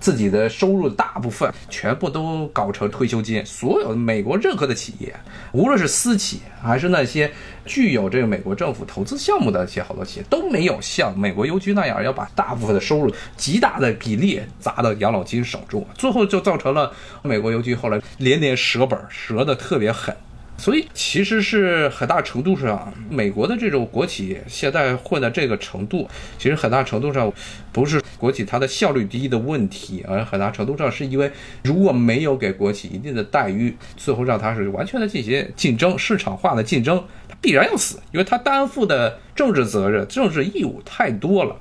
[0.00, 5.14] 自己的收入大部分全部都搞成退休金，所有美国任何的企业，
[5.52, 7.30] 无论是私企还是那些
[7.66, 20.14] 具有这个美国政府投资项目的一些好多企业，都没有像美国邮局那样要把大部分的收入极大的比例砸到养老金手中，最后就造成了美国邮局后来连连折本，折的特别狠。
[20.58, 27.32] 所以其实是很大程度上，美国的这种国企现在混到这个程度，其实很大程度上
[27.72, 31.30] 不是国企它的效率低的问题，而很大程度上是因为
[31.62, 41.56] 如果没有给国企一定的待遇，最后让它是完全的进行竞争、市场化的竞争，它必然要死，因为它担负的政治责任、政治义务太多了，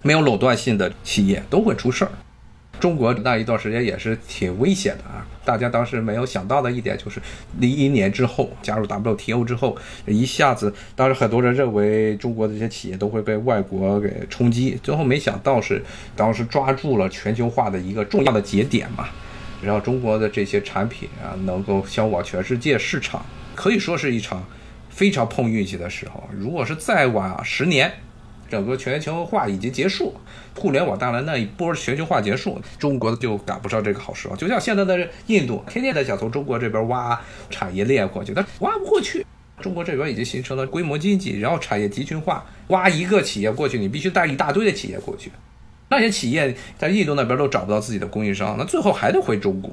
[0.00, 2.10] 没有垄断性的企业都会出事儿。
[2.80, 5.26] 中国那一段时间也是挺危险的啊！
[5.50, 7.20] 大家当时没有想到的一点就是，
[7.58, 15.82] 零一年之后加入 WTO 之后，一下子，当时很多人认为中国的这些企业都会被外国给冲击，最后没想到是
[16.14, 19.08] 当时抓住了全球化的一个重要的节点嘛。
[19.60, 24.44] 然后中国的这些产品啊能够销往全世界市场，可以说是一场
[24.88, 26.22] 非常碰运气的时候。
[26.32, 27.92] 如果是再晚十年，
[28.50, 30.12] 整个全球化已经结束，
[30.56, 34.34] 互联网带来那一波全球化结束，中国就赶不上这个好时候。
[34.34, 39.24] 就像现在的印度，天天在想从中国这边挖产业链过去，但挖不过去。
[39.60, 45.30] 中国这边已经形成了规模经济，然后产业集群化，挖一个企业过去，你必须带一大堆的企业过去。
[45.88, 49.70] 那些企业在印度那边都找不到自己的供应商，那最后还得回中国。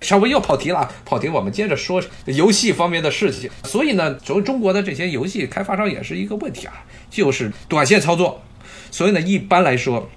[0.00, 3.50] 稍微又跑题了，跑题，我们接着说游戏方面的事情。
[3.64, 8.42] 所以呢，作为中国的这些游戏开发商也是一个问题啊，就是短线操作。
[8.90, 10.08] 所以呢，一般来说，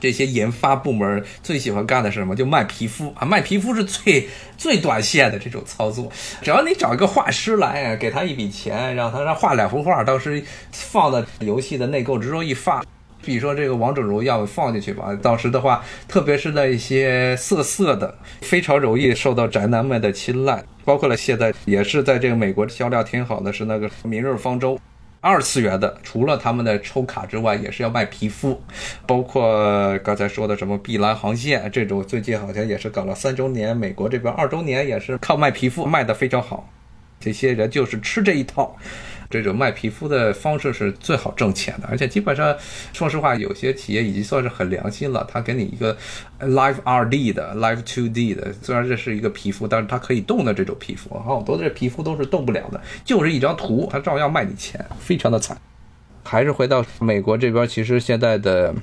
[0.00, 2.34] 这些研发部门最喜欢干的是什么？
[2.34, 6.10] 就卖皮肤啊，卖皮肤是最最短线的这种操作。
[6.42, 12.84] 只要你找一个画师来，给他一笔钱，让他让画两幅画，当时放在游戏的内购之中一发。
[13.22, 20.62] 比如说这个王者荣耀放进去吧，当时的话，特别是那一些色色的，非常容易受到宅男们的青睐。
[20.84, 24.74] 包括了现在也是在这个美国销量挺好的，是那个 《明日方舟》，
[25.20, 28.60] 二次元的，除了他们的抽卡之外，也是要卖皮肤。
[29.06, 36.68] 包括刚才说的什么《碧蓝航线》这种，最近好像也是搞了三周年，美国这边二周年也是靠卖皮肤卖的非常好。
[37.20, 38.76] 这些人就是吃这一套。
[39.32, 42.52] 这种卖皮肤的方式是最好挣钱的，而且基本上，
[42.92, 45.24] 说实话，有些企业已经算是很良心了。
[45.30, 45.96] 他给你一个
[46.40, 55.56] Live 二 D 的、Live Two D 的，虽然这是一个皮肤，但是它可以动的这种皮肤，好多的这皮肤都是动不了的，就是一张图，他照样卖你钱，非常的惨。
[56.24, 58.74] 还是回到美国这边，其实现在的。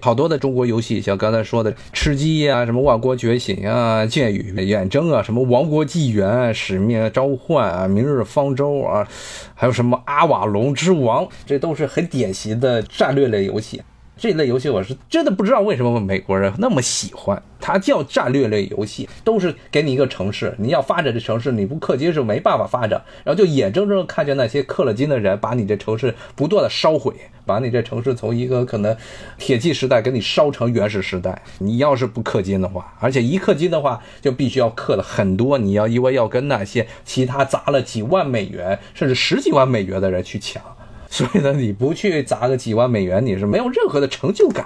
[0.00, 9.06] 好多的中国游戏，像刚才说的吃鸡呀、什么万国觉醒啊、剑与远征啊、什么王国纪元、使命召唤啊、明日方舟啊，
[9.54, 13.82] 还有什么阿瓦隆之王，这都是很典型的战略类游戏。
[14.20, 17.42] 这类游戏我是真的不知道为什么美国人那么喜欢。
[17.58, 23.02] 它叫战略类游戏，都是给你一个城市，你要发展这城市，你不氪金是没办法发展。
[23.24, 27.14] 然后就眼睁睁看见那些氪了金的人把你这城市不断的烧毁，
[27.46, 28.94] 把你这城市从一个可能
[29.38, 31.42] 铁器时代给你烧成原始时代。
[31.58, 40.62] 你要是不氪金的话，而且一氪金的话就必须要氪了很多，你要因为要跟那些其他砸了几万美元甚至十几万美元的人去抢。
[41.12, 44.64] 所以呢，你不去砸个几万美元，你是没有任何的成就感。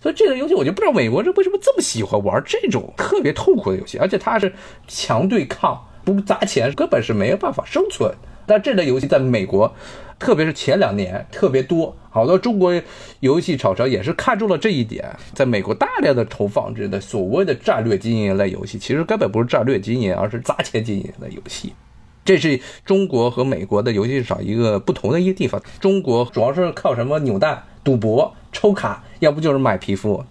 [0.00, 4.50] 所以这个游戏我就不知道美国人为什么这么喜欢玩这种特别痛苦的游戏，而且它是
[4.88, 8.10] 强对抗，不砸钱根本是没有办法生存。
[8.46, 9.72] 但这类游戏在美国，
[10.18, 12.72] 特别是前两年特别多，好多中国
[13.20, 21.74] 游戏厂商也是看中了这一点，在美国大量的投放这的所谓的战略经营类游戏，其实根本不是战略经营，而是砸钱经营的游戏。
[22.24, 25.60] 这是中国和美国的游戏市场一个不同的一个地方。
[25.80, 30.24] 中国主要是靠什么扭蛋、赌博、抽卡，要不就是买皮肤。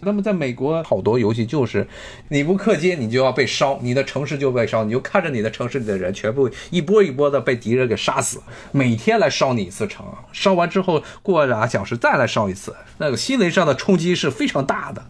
[0.00, 1.84] 那么在美国，好多游戏就是
[2.28, 15.04] 你不氪金，你就要被烧，你的城市就被烧，你就看着你的城市里的人全部一波一波的被敌人给杀死，每天来烧你一次城，烧完之后过俩小时再来烧一次，那个心灵上的冲击是非常大的。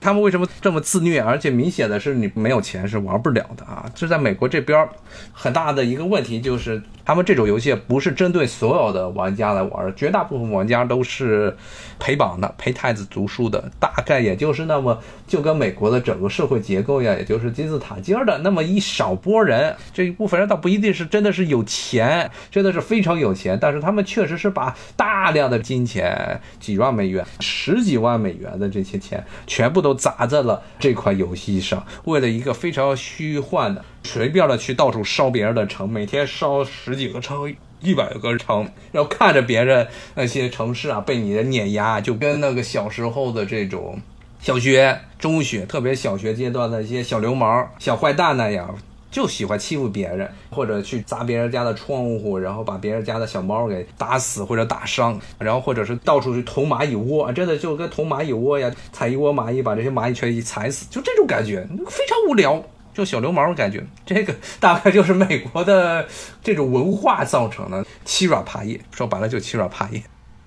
[0.00, 1.20] 他们为什么这么自虐？
[1.20, 3.84] 而且明显的是，你没有钱是玩不了的啊！
[3.94, 4.88] 这在美国这边
[5.32, 6.82] 很大的一个问题就是。
[7.04, 11.56] 他们这种游戏不是针对所有的玩家来玩，绝大部分玩家都是
[11.98, 19.74] 陪榜的、陪太子读书的，大概也就是那么就跟美国的整个社会结构一样，也就是金字塔尖的那么一少波人。
[19.92, 33.84] 这一部分人倒不一定是真的是有钱，真的是非常有钱，但是他们确实是把大量的金钱，几万美元、十几万美元的这些钱，全部都砸在了这款游戏上，为了一个非常虚幻的。
[34.02, 44.00] 随便的去到处烧别人的城，每天烧十几个城、一百个城，然后看着别人那些城市啊被你的碾压，就跟那个小时候的这种
[44.40, 48.74] 小学、中学，特别小学阶段的一些小流氓、小坏蛋那样，
[49.10, 62.64] 就喜欢欺负别人，或者去砸别人家的窗户，然后把别人家的小猫给打死或者打伤，然后或者是到处去捅蚂蚁窝，真的就跟捅蚂蚁窝呀，踩一窝蚂蚁，把这些蚂蚁全一踩死，就这种感觉，非常无聊。
[63.00, 66.06] 就小流氓的感觉，这个大概就是美国的
[66.44, 68.78] 这种文化造成的欺软怕硬。
[68.90, 70.02] 说白了就欺软怕硬。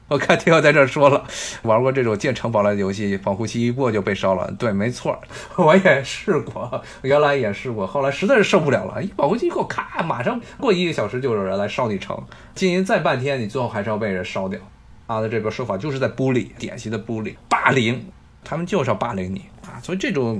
[0.07, 1.25] 我看天佑在这儿说了，
[1.63, 4.51] 玩过这种建城堡类的游戏，保护期一过就被烧了。
[4.59, 5.19] 对，没错，
[5.57, 12.15] 我也试过，原来也试过，后来实在是受不了了，一保护期一过，咔，马上过一个小时就有人来烧你城，
[12.53, 14.59] 经营再半天，你最后还是要被人烧掉。
[15.07, 18.05] 他的这个说法就是在玻璃，典型的玻璃、霸凌，
[18.43, 20.39] 他们就是要霸凌你啊，所以这种。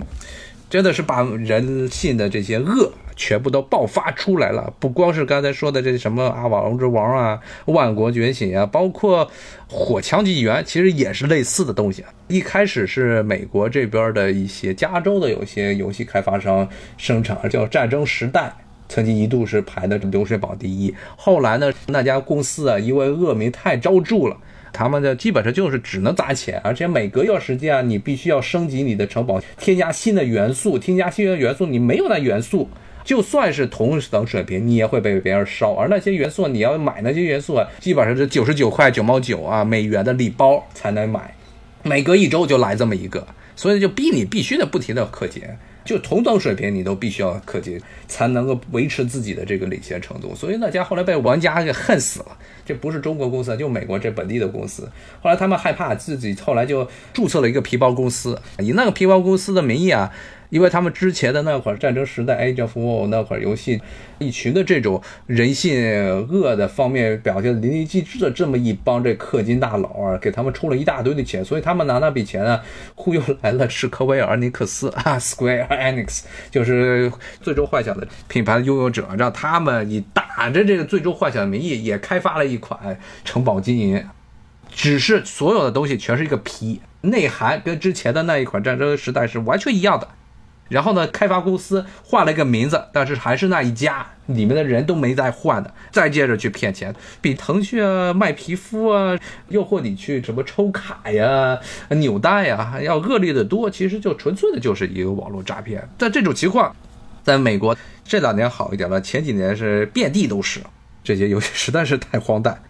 [0.74, 4.74] 真的是把人性的这些恶全部都爆发出来了。
[4.80, 9.30] 不光是刚才说的这什么阿瓦隆之王啊、万国觉醒啊，包括
[9.68, 12.04] 火枪纪元，其实也是类似的东西。
[12.28, 16.68] 一开始是美国这边的一些加州的有些游戏开发商
[16.98, 18.42] 生产，叫《战争时代》。
[18.90, 24.38] 曾经一度是排的流水榜第一，后来呢，那家公司啊，因为恶名太昭著了，
[24.74, 32.68] 他们的基本上就是只能砸钱，而且每隔一段时间啊，你必须要升级你的城堡，添加新的元素，添加新的元素，你没有那元素，
[33.04, 35.76] 就算是同等水平，你也会被别人烧。
[35.76, 41.34] 而那些元素，你要买那些元素啊，基本上是九十九块九毛九啊美元的礼包才能买，
[41.84, 45.44] 每隔一周就来这么一个，所以就逼你必须得不停的氪金。
[45.86, 50.34] 就同等水平，你都必须要氪金，才能够维持自己的这个领先程度。
[50.34, 52.38] 所以那家后来被玩家给恨死了。
[52.66, 54.90] 这不是中国公司，就美国这本地的公司。
[55.22, 60.12] 后来他们害怕自己，后来就注册了一个皮包公司，以那个皮包公司的名义啊。
[60.54, 63.82] 因为他们之前的那会儿战争时代，Age of War 那会儿游戏，
[64.20, 65.76] 一群的这种人性
[66.28, 84.06] 恶的方面表现淋漓尽致的这么一帮这氪金大佬啊，给他们出了一大堆的钱，所以他们拿那笔钱啊，忽悠来了史科威尔尼克斯 啊，Square Enix，就是最终幻想的品牌的拥有者，让他们以打着这个最终幻想的名义，也开发了一款城堡经营，
[84.70, 90.08] 只是所有的东西全是一个皮，内涵跟之前的那一款战争时代是完全一样的。
[90.70, 95.72] 然后呢，开发公司换了一个名字，但是还是那一家，里面的人都没再换的。
[95.92, 99.16] 再接着去骗钱，比腾讯啊卖皮肤啊，
[99.50, 101.60] 诱惑你去什么抽卡呀、
[101.90, 103.70] 扭蛋呀，要恶劣的多。
[103.70, 105.88] 其实就纯粹的就是一个网络诈骗。
[105.98, 106.76] 但这种情况，
[107.22, 110.62] 在美国这两年好一点了，前几年是遍地都是
[111.04, 112.64] 这些游戏，实在是太荒诞。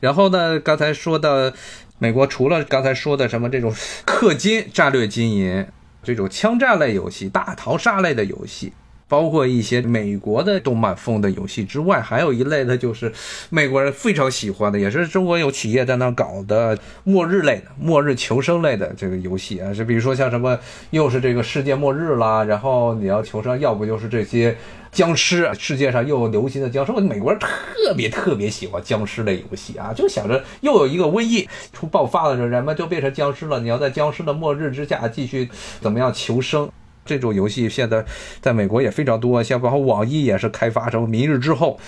[0.00, 1.52] 然后呢，刚才说的
[1.98, 3.74] 美国除了刚才说的什么这种
[4.06, 5.66] 氪金战略经营。
[6.02, 8.72] 这种枪战类游戏、大逃杀类的游戏，
[9.08, 13.12] 包括一些美国的动漫风的游戏之外，还有一类呢，就是
[13.50, 20.58] 美国人非常喜欢的，也是中国有企业在那搞的末日类的、末日求生类的这个游戏啊，就比如说像什么，
[20.90, 24.56] 又是这个世界末日啦，然后你要求生，要不就是这些。
[24.92, 33.58] 僵尸，世界上又流行的僵尸，美国人特别特别喜欢僵尸类游戏啊，就想着又有一个瘟疫出爆发的时候，人们就变成僵尸了。
[33.58, 35.48] 你要在僵尸的末日之下继续
[35.80, 36.70] 怎么样求生？
[37.06, 38.04] 这种游戏现在
[38.40, 41.80] 在美国也非常多，像包括网易也是开发成《明日之后》，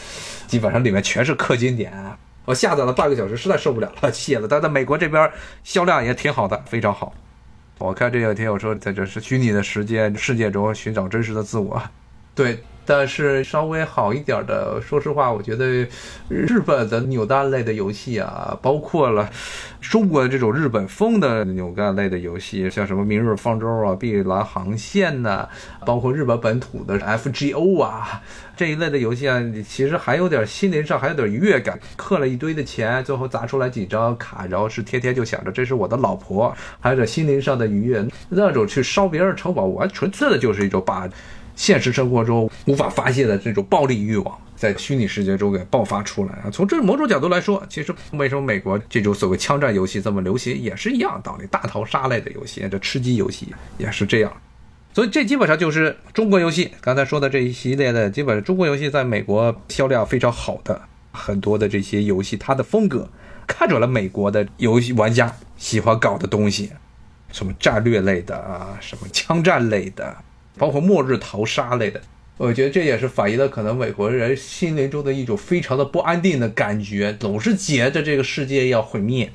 [0.50, 1.92] 基本上里面全是氪金点。
[2.46, 4.48] 我下载了半个小时，实在受不了了，卸了。
[4.48, 5.30] 但在美国这边
[5.62, 7.12] 销量也挺好的，非常好。
[7.78, 11.80] 我看这两天我说在这是虚拟的时间世界中寻找真实的自我，
[12.34, 12.58] 对。
[12.86, 15.86] 但是稍微好一点的，说实话，我觉得
[16.28, 19.30] 日本的扭蛋类的游戏啊，包括了
[19.80, 25.48] 中国这种日本风的扭蛋类的游戏，像什么《明日方舟》啊、《碧蓝航线》呐，
[25.86, 28.22] 包括日本本土的 FGO 啊
[28.56, 38.04] 这一类的游戏啊，其实还有点心灵上还有点愉悦感，氪了一堆的钱，最后砸出来几张卡，然后是天天就想着这是我的老婆，还有点心灵上的愉悦。
[38.28, 41.08] 那种去烧别人城堡，完纯粹的就是一种把。
[41.56, 46.50] 现实生活中无法发泄的这种暴力欲望，在虚拟世界中给爆发出来啊！
[46.52, 51.46] 从这某种角度来说，其实为什么美国这种所谓枪战游戏这么流行，也是一样道理。
[51.46, 54.32] 大逃杀类的游戏，这吃鸡游戏也是这样。
[54.92, 56.70] 所以这基本上就是中国游戏。
[56.80, 60.80] 刚才说的这一系列的，基本上中国游戏在美国销量非常好的
[61.12, 63.08] 很多的这些游戏，它的风格
[63.46, 66.70] 看准了美国的游戏玩家喜欢搞的东西，
[67.32, 70.16] 什么战略类的啊，什么枪战类的。
[70.56, 72.00] 包括末日逃杀类的，
[72.36, 79.30] 我觉得这也是反映了可能美国人心灵中的一种非常的不安定的感觉，总是觉得这个世界要毁灭。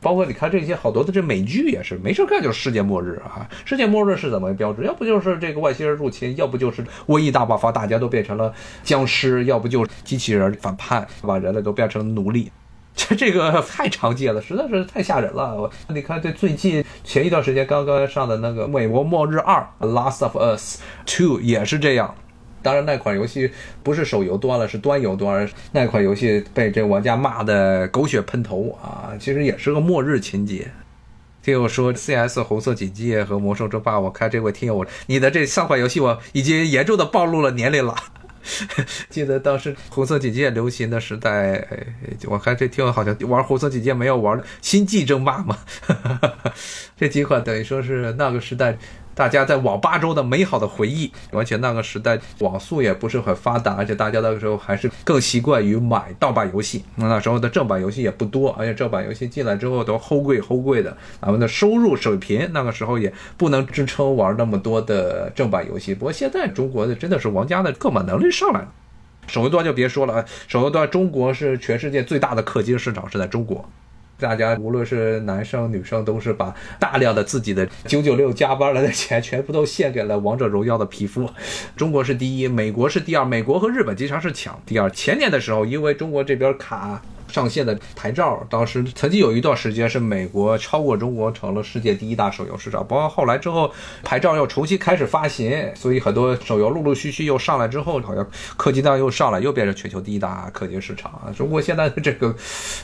[0.00, 3.50] 包括你看这些好多的这美剧也是，没事干就是世界末日啊！
[3.64, 4.84] 世界末日是怎么标志？
[4.84, 8.54] 要不就是这个外星人入侵，要不就是瘟疫大爆发，大家都变成了
[8.84, 12.48] 僵尸，要不就是机器人反叛，把人类都变成奴隶。
[12.98, 15.70] 这 这个太常见了，实在是太吓人了。
[15.88, 22.12] 你看，这最近前一段时间刚刚上的那个《美国末日二》《Last of Us Two》也是这样。
[22.60, 23.52] 当然，那款游戏
[23.84, 25.48] 不是手游端了，是端游端。
[25.70, 29.14] 那款游戏被这玩家骂的狗血喷头啊！
[29.18, 30.68] 其实也是个末日情节。
[31.40, 37.94] 听我说，CS 红色警戒和魔兽争霸，我看这位听友，你的这三款游戏我已经严重的暴露了年龄了。
[39.10, 41.66] 记得当时红色警戒流行的时代，
[42.26, 45.56] 我看这听好像玩红色警戒没有玩星际争霸嘛？
[46.96, 48.76] 这几款等于说是那个时代
[49.18, 51.12] 大家在网吧中的美好的回忆。
[51.32, 56.84] 而且那个时代网速也不是很发达，而且大家那个时候还是更习惯于买盗版游戏。
[56.94, 65.92] 那时候的正版游戏也不多，而且正版游戏进来之后都齁贵齁贵的，咱们的收入水平那个时候也不能支撑玩那么多的正版游戏。
[65.92, 68.68] 不过现在中国的真的是玩家的购买能力上来了。
[69.26, 73.68] 手游端就别说了啊，手游端中国是全世界最大的氪金市场是在中国，
[74.18, 81.28] 大家无论是男生女生都是把大量的自己的九九六加班来的钱全部都献给了王者荣耀的皮肤。
[81.76, 84.90] 中国是第一，美国是第二，美国和日本经常是抢第二。
[84.90, 87.00] 前年的时候，因为中国这边卡。
[87.28, 92.86] 上线的牌照，当时曾经有一段时间是美国超过中国，成了世界第一大手游市场。
[92.86, 93.72] 包括后来之后，
[94.02, 98.26] 牌照又重新开始发行，所以很多手游陆陆续续又上来之后，好像
[98.56, 101.30] 氪金量又上来，又变成全球第一大氪金市场啊！
[101.36, 102.34] 中国现在的这个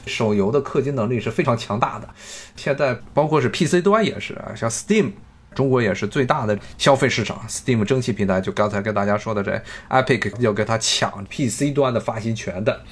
[0.07, 2.09] 手游的氪金能力是非常强大的。
[2.57, 5.13] 现在包括是 PC 端也是啊，像 Steam，
[5.55, 7.41] 中国也是最大的消费市场。
[7.49, 12.83] Steam 蒸汽平台，就刚才跟大家说的这 Epic 要跟他抢 PC 端的发行权的。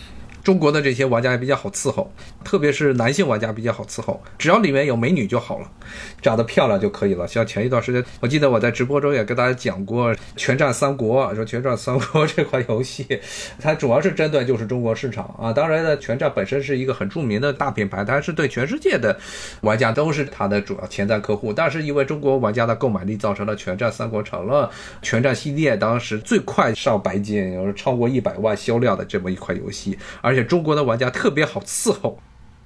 [0.42, 2.12] 中国的这些玩家也比较好伺候，
[2.42, 5.70] 特别是男性玩家比较好伺候，只要里面有美女就好了，
[6.20, 7.28] 长得漂亮就可以了。
[7.28, 13.06] 像前一段时间，我记得我在直播中也跟大家讲过《全战三国》，说《全战三国》这款游戏，
[13.60, 15.52] 它主要是针对就是中国市场啊。
[15.52, 19.16] 当然呢，《全战》本身是一个很著名的大品牌，它是对全世界的
[19.60, 21.52] 玩家都是它的主要潜在客户。
[21.52, 24.66] 但是因为中国玩家的购买力，造成了《全战三国》成了
[25.02, 30.31] 《全战》系列当时最快上白金，超过一百万销量的这么一款游戏，而。
[30.32, 32.18] 而且中国的玩家特别好伺候。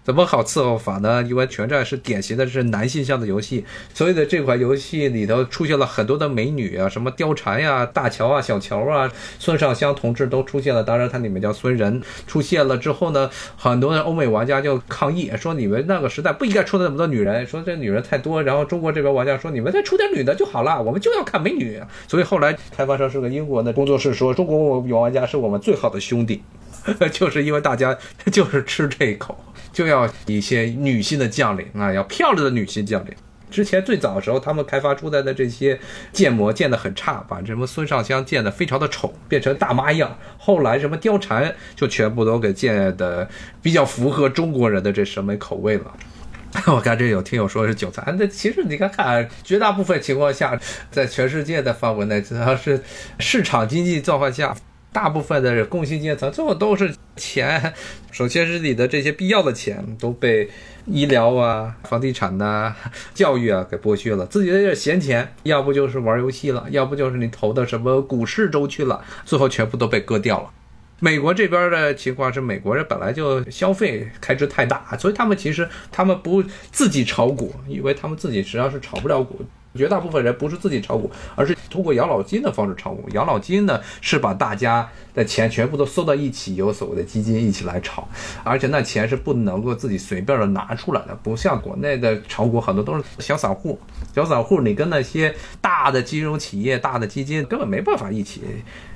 [0.05, 1.21] 怎么好伺候法呢？
[1.25, 9.11] 因为全战是典型的是男性向的游戏，所以的这款游戏里头出现了很多的美女啊，什么貂蝉呀、大乔啊、小乔啊、
[9.41, 10.85] 孙尚香同志都出现了。
[10.85, 26.41] 当然，它里面叫孙仁出现了之后呢，很多的欧美玩家就抗议说：“你们那个时代不应该出那么多女人，说这女人太多。”然后中国这边玩家说：“你们再出点女的就好了，我们就要看美女。”所以后来开发商是个英国的工作室说：“中国玩家是我们最好的兄弟。”
[27.13, 27.97] 就是因为大家
[28.33, 29.39] 就是吃这一口，
[29.73, 33.13] 就要一些女性的将领啊，要漂亮的女性将领。
[33.49, 35.79] 之前最早的时候，他们开发出来的这些
[36.13, 40.19] 建模建得很差，把什么孙尚香建得非常的丑，变成大妈样。
[40.37, 43.29] 后来什么貂蝉就全部都给建的
[43.63, 45.97] 比较符合中国人的这审美口味了。
[46.67, 50.59] 我看这有听友说是韭菜，那其实你看看，绝大部分情况下，
[50.91, 52.83] 在全世界的范围内，只要是
[53.21, 54.55] 市场经济状况下。
[54.97, 57.75] 大部分的工薪阶层最后都是钱，
[58.11, 60.49] 首先是你的这些必要的钱都被
[60.87, 62.75] 医疗啊、 房地产呐、
[63.13, 70.49] 教育啊给剥削了，自己的这闲钱，要不就是玩游戏了，要不就是你投的什么股市中去了，最后全部都被割掉了。
[71.01, 76.43] 美国这边的情况是，美国人本来就消费开支太大，所以他们其实他们不
[76.73, 79.45] 自己炒股，因为他们自己实际上是炒不了股。
[79.77, 83.09] 绝大部分人不是自己炒股，而是通过养老金的方式炒股。
[83.11, 88.09] 养老金呢，是把大家的钱全部都收到一起，有所谓的基金一起来炒，
[88.43, 93.79] 而且那钱是不能够自己随便的拿出来的，不像国内的炒股很多都是小散户。
[94.15, 98.41] 小散户你跟那些大的金融企业、大的基金根本没办法一起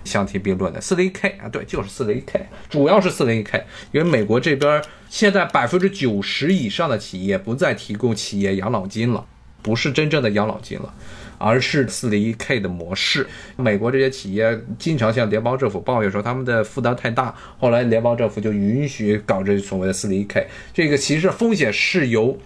[0.04, 0.80] 相提并论的。
[0.80, 9.26] 四零一 K 啊，对，就是四零一 K，主要是四零一 K，因为美国这边现在百分之九十以上的企业不再提供企业养老金了。
[9.62, 10.94] 不是真正的养老金了，
[11.38, 13.26] 而是四零一 K 的模式。
[13.56, 20.46] 美国这些企业经常向联邦政府抱怨说他们的负担太大，后来联邦政府就允许搞这所谓的四零一 K。
[20.72, 22.38] 这个其实风险是由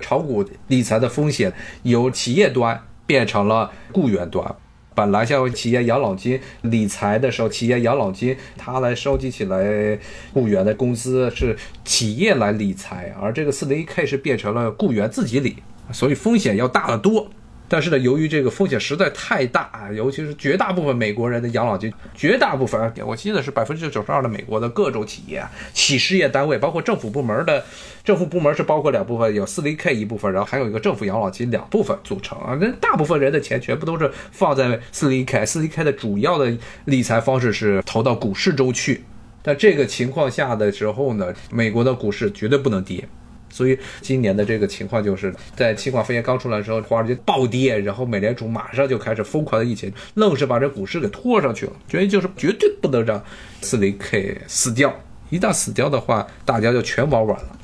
[0.00, 1.52] 炒股理财的风险
[1.82, 4.54] 由企业端变成了雇员端。
[4.96, 9.98] 本来像企业养老金理财的时候，企业养老金它来收集起来
[10.32, 15.56] 雇员的工资是企业来理财，而这个四零一 K 是变成了雇员自己理。
[15.92, 17.28] 所以风险要大得多，
[17.68, 27.64] 但是呢，由于这个风险实在太大啊，尤其是绝大部分美国人的养老金，绝大部分，我记得是百分之九十二的美国的各种企业、企事业单位，包括政府部门的，
[28.04, 32.56] 政府部门是包括两部分，有四零 K 一部分，然后还有一个政府养老金两部分组成啊。
[32.60, 39.04] 那大部分人的钱全部都是放在四零 K，四零 K 的主要的理财方式是投到股市中去。
[39.42, 43.06] 但这个情况下的时候呢，美国的股市绝对不能跌。
[43.54, 51.72] 所以今年的这个情况就是在新冠肺炎刚出来的时候，华尔街暴跌，然后美联储马上就开始疯狂的疫情，愣是把这股市给拖上去了。
[51.92, 53.24] 原因就是绝对不能让
[53.60, 54.92] 四零 K 死掉，
[55.30, 57.56] 一旦死掉的话，大家就全玩完了。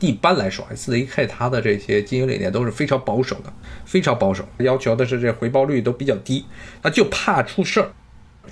[0.00, 3.52] 一般来说，四零 K 它的这些经营理念都是非常保守的，
[3.84, 6.46] 非常保守，要求的是这回报率都比较低，
[6.80, 7.90] 那就怕出事儿。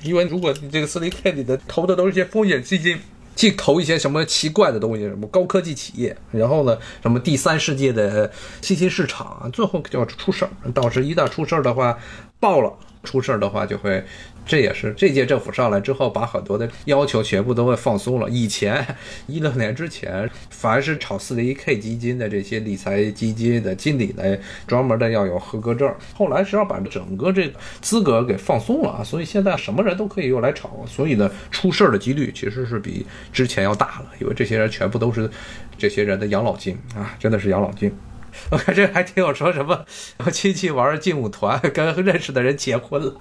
[0.03, 2.99] 因为如果你这个四零 K 里的投的都是些风险基金。
[3.37, 8.31] 去投一些什么奇怪的东西，什么高科技企业，然后呢，什么第三世界的
[8.61, 10.51] 信息市场，最后就要出事儿。
[10.73, 11.99] 到时一旦出事儿的话，
[12.39, 12.73] 爆了。
[13.05, 14.03] 出事儿的话，就会，
[14.45, 18.29] 这也是这届政府上来之后，把很多的要求全部都会放松了。
[18.29, 18.85] 以前
[19.29, 24.37] 一六年之前，凡是炒四零一 K 基金的这些理财基金的经理呢，
[24.67, 25.95] 专门的要有合格证。
[26.15, 35.31] 后来是要把整个这个资格给放松了啊，所以现在什么人都可以用来炒，所以呢，出事儿的几率其实是比之前要大了，因为这些人全部都是
[35.77, 37.93] 这些人的养老金啊，真的是养老金。
[38.51, 39.85] 我看这还挺有说什么，
[40.31, 43.15] 亲戚玩劲舞团，跟认识的人结婚了，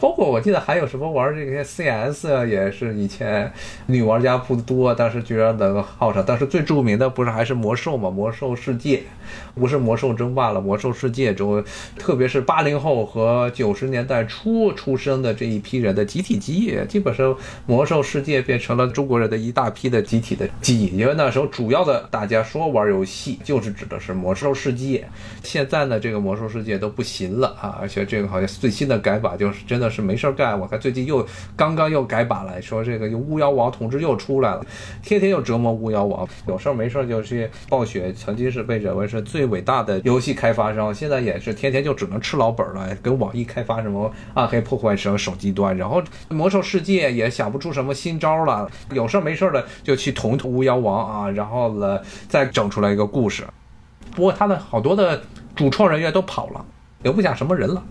[0.00, 3.52] 包括我记得还有什么玩这些 CS 啊，也是以前
[3.86, 6.22] 女玩家不多，但是居然能号上。
[6.26, 8.10] 但是最著名的不是还是魔兽嘛？
[8.10, 9.02] 魔兽世界，
[9.54, 11.64] 不是魔兽争霸了，魔兽世界中，
[11.98, 24.54] 特别是八零后和九十年代初出生的这一批人的集体记忆，基本上魔兽世界变成了中国人的一大批的集体的记忆，因为那时候主要的大家说玩游戏，就是指的是魔兽。
[24.60, 25.08] 世界，
[25.42, 27.78] 现在呢，这个魔兽世界都不行了啊！
[27.80, 30.58] 而且这个好像最新的改版就是真的是没事儿干。
[30.60, 34.64] 我看最近又刚刚又改版了，说这个巫妖王统治又出来了，
[35.02, 36.28] 天天又折磨巫妖王。
[36.46, 51.98] 有事儿没事儿就去暴雪，曾经是被认为是最伟大的游戏开发商，现在也是天天就只能吃老本了，跟网易开发什么暗黑破坏神手机端，然后魔兽世界也想不出什么新招了，有事儿没事儿的就去捅一捅巫妖王啊，然后呢
[52.28, 53.44] 再整出来一个故事。
[54.14, 55.22] 不过他的好多的
[55.54, 56.64] 主创人员都跑了，
[57.02, 57.82] 留不下什么人了，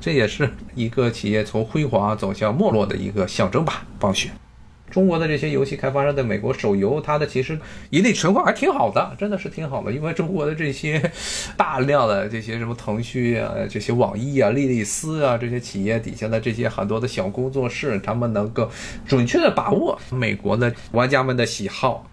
[0.00, 3.84] 这也是一个企业从辉煌走向没落的一个象征吧。
[3.98, 4.30] 暴雪，
[4.90, 7.58] 中国的这些游戏开发商在美国手游，它的其实
[7.90, 9.92] 盈利情况还挺好的，真的是挺好的。
[9.92, 11.10] 因为中国的这些
[11.56, 18.70] 大量的这些什么腾讯啊、这些网易啊、莉莉丝啊这些企业底下的这些很多的小工作室，他们能够
[19.06, 22.06] 准确的把握美国的玩家们的喜好。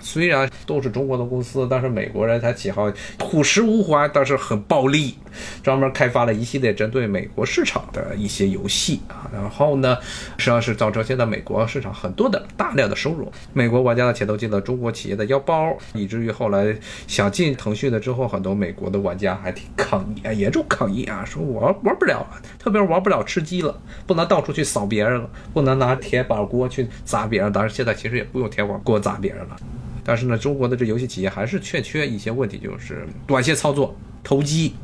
[0.00, 5.16] 虽然都是中国的公司，但是美国人他喜好朴实无华，但是很暴力，
[5.62, 9.30] 专门开发了一系列针对美国市场的一些游戏啊。
[9.32, 9.96] 然后呢，
[10.36, 13.30] 实际上是造成现在美国市场很多的大量的收入。
[13.52, 16.76] 美国玩家的钱都进了中国企业的腰包，以至于后来
[17.06, 27.50] 想进腾讯的之后，很多美国的玩家还挺抗议啊，严重抗议啊，说我玩不了了，特别玩不了吃鸡了，不能到处去扫别人了，不能拿铁板锅去砸别人。
[27.50, 29.56] 当然，现在其实也不用铁板锅砸别人了。
[30.04, 34.74] 但是呢，中国的这游戏企业还是欠缺一些问题，就是短线操作、投机、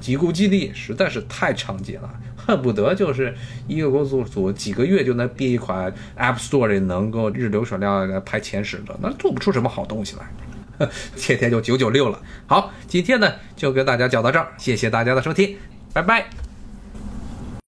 [0.00, 3.34] 急功近利，实在是太常见了，恨不得就是
[3.66, 12.20] 一个工作组几个月就能编一款 App Store 里能够日流水量排前十的，那做不出什么好东西来， 天天就九九六了。
[12.46, 15.56] 好，今天呢就跟大家讲到这儿，谢谢大家的收听，
[15.92, 16.51] 拜拜。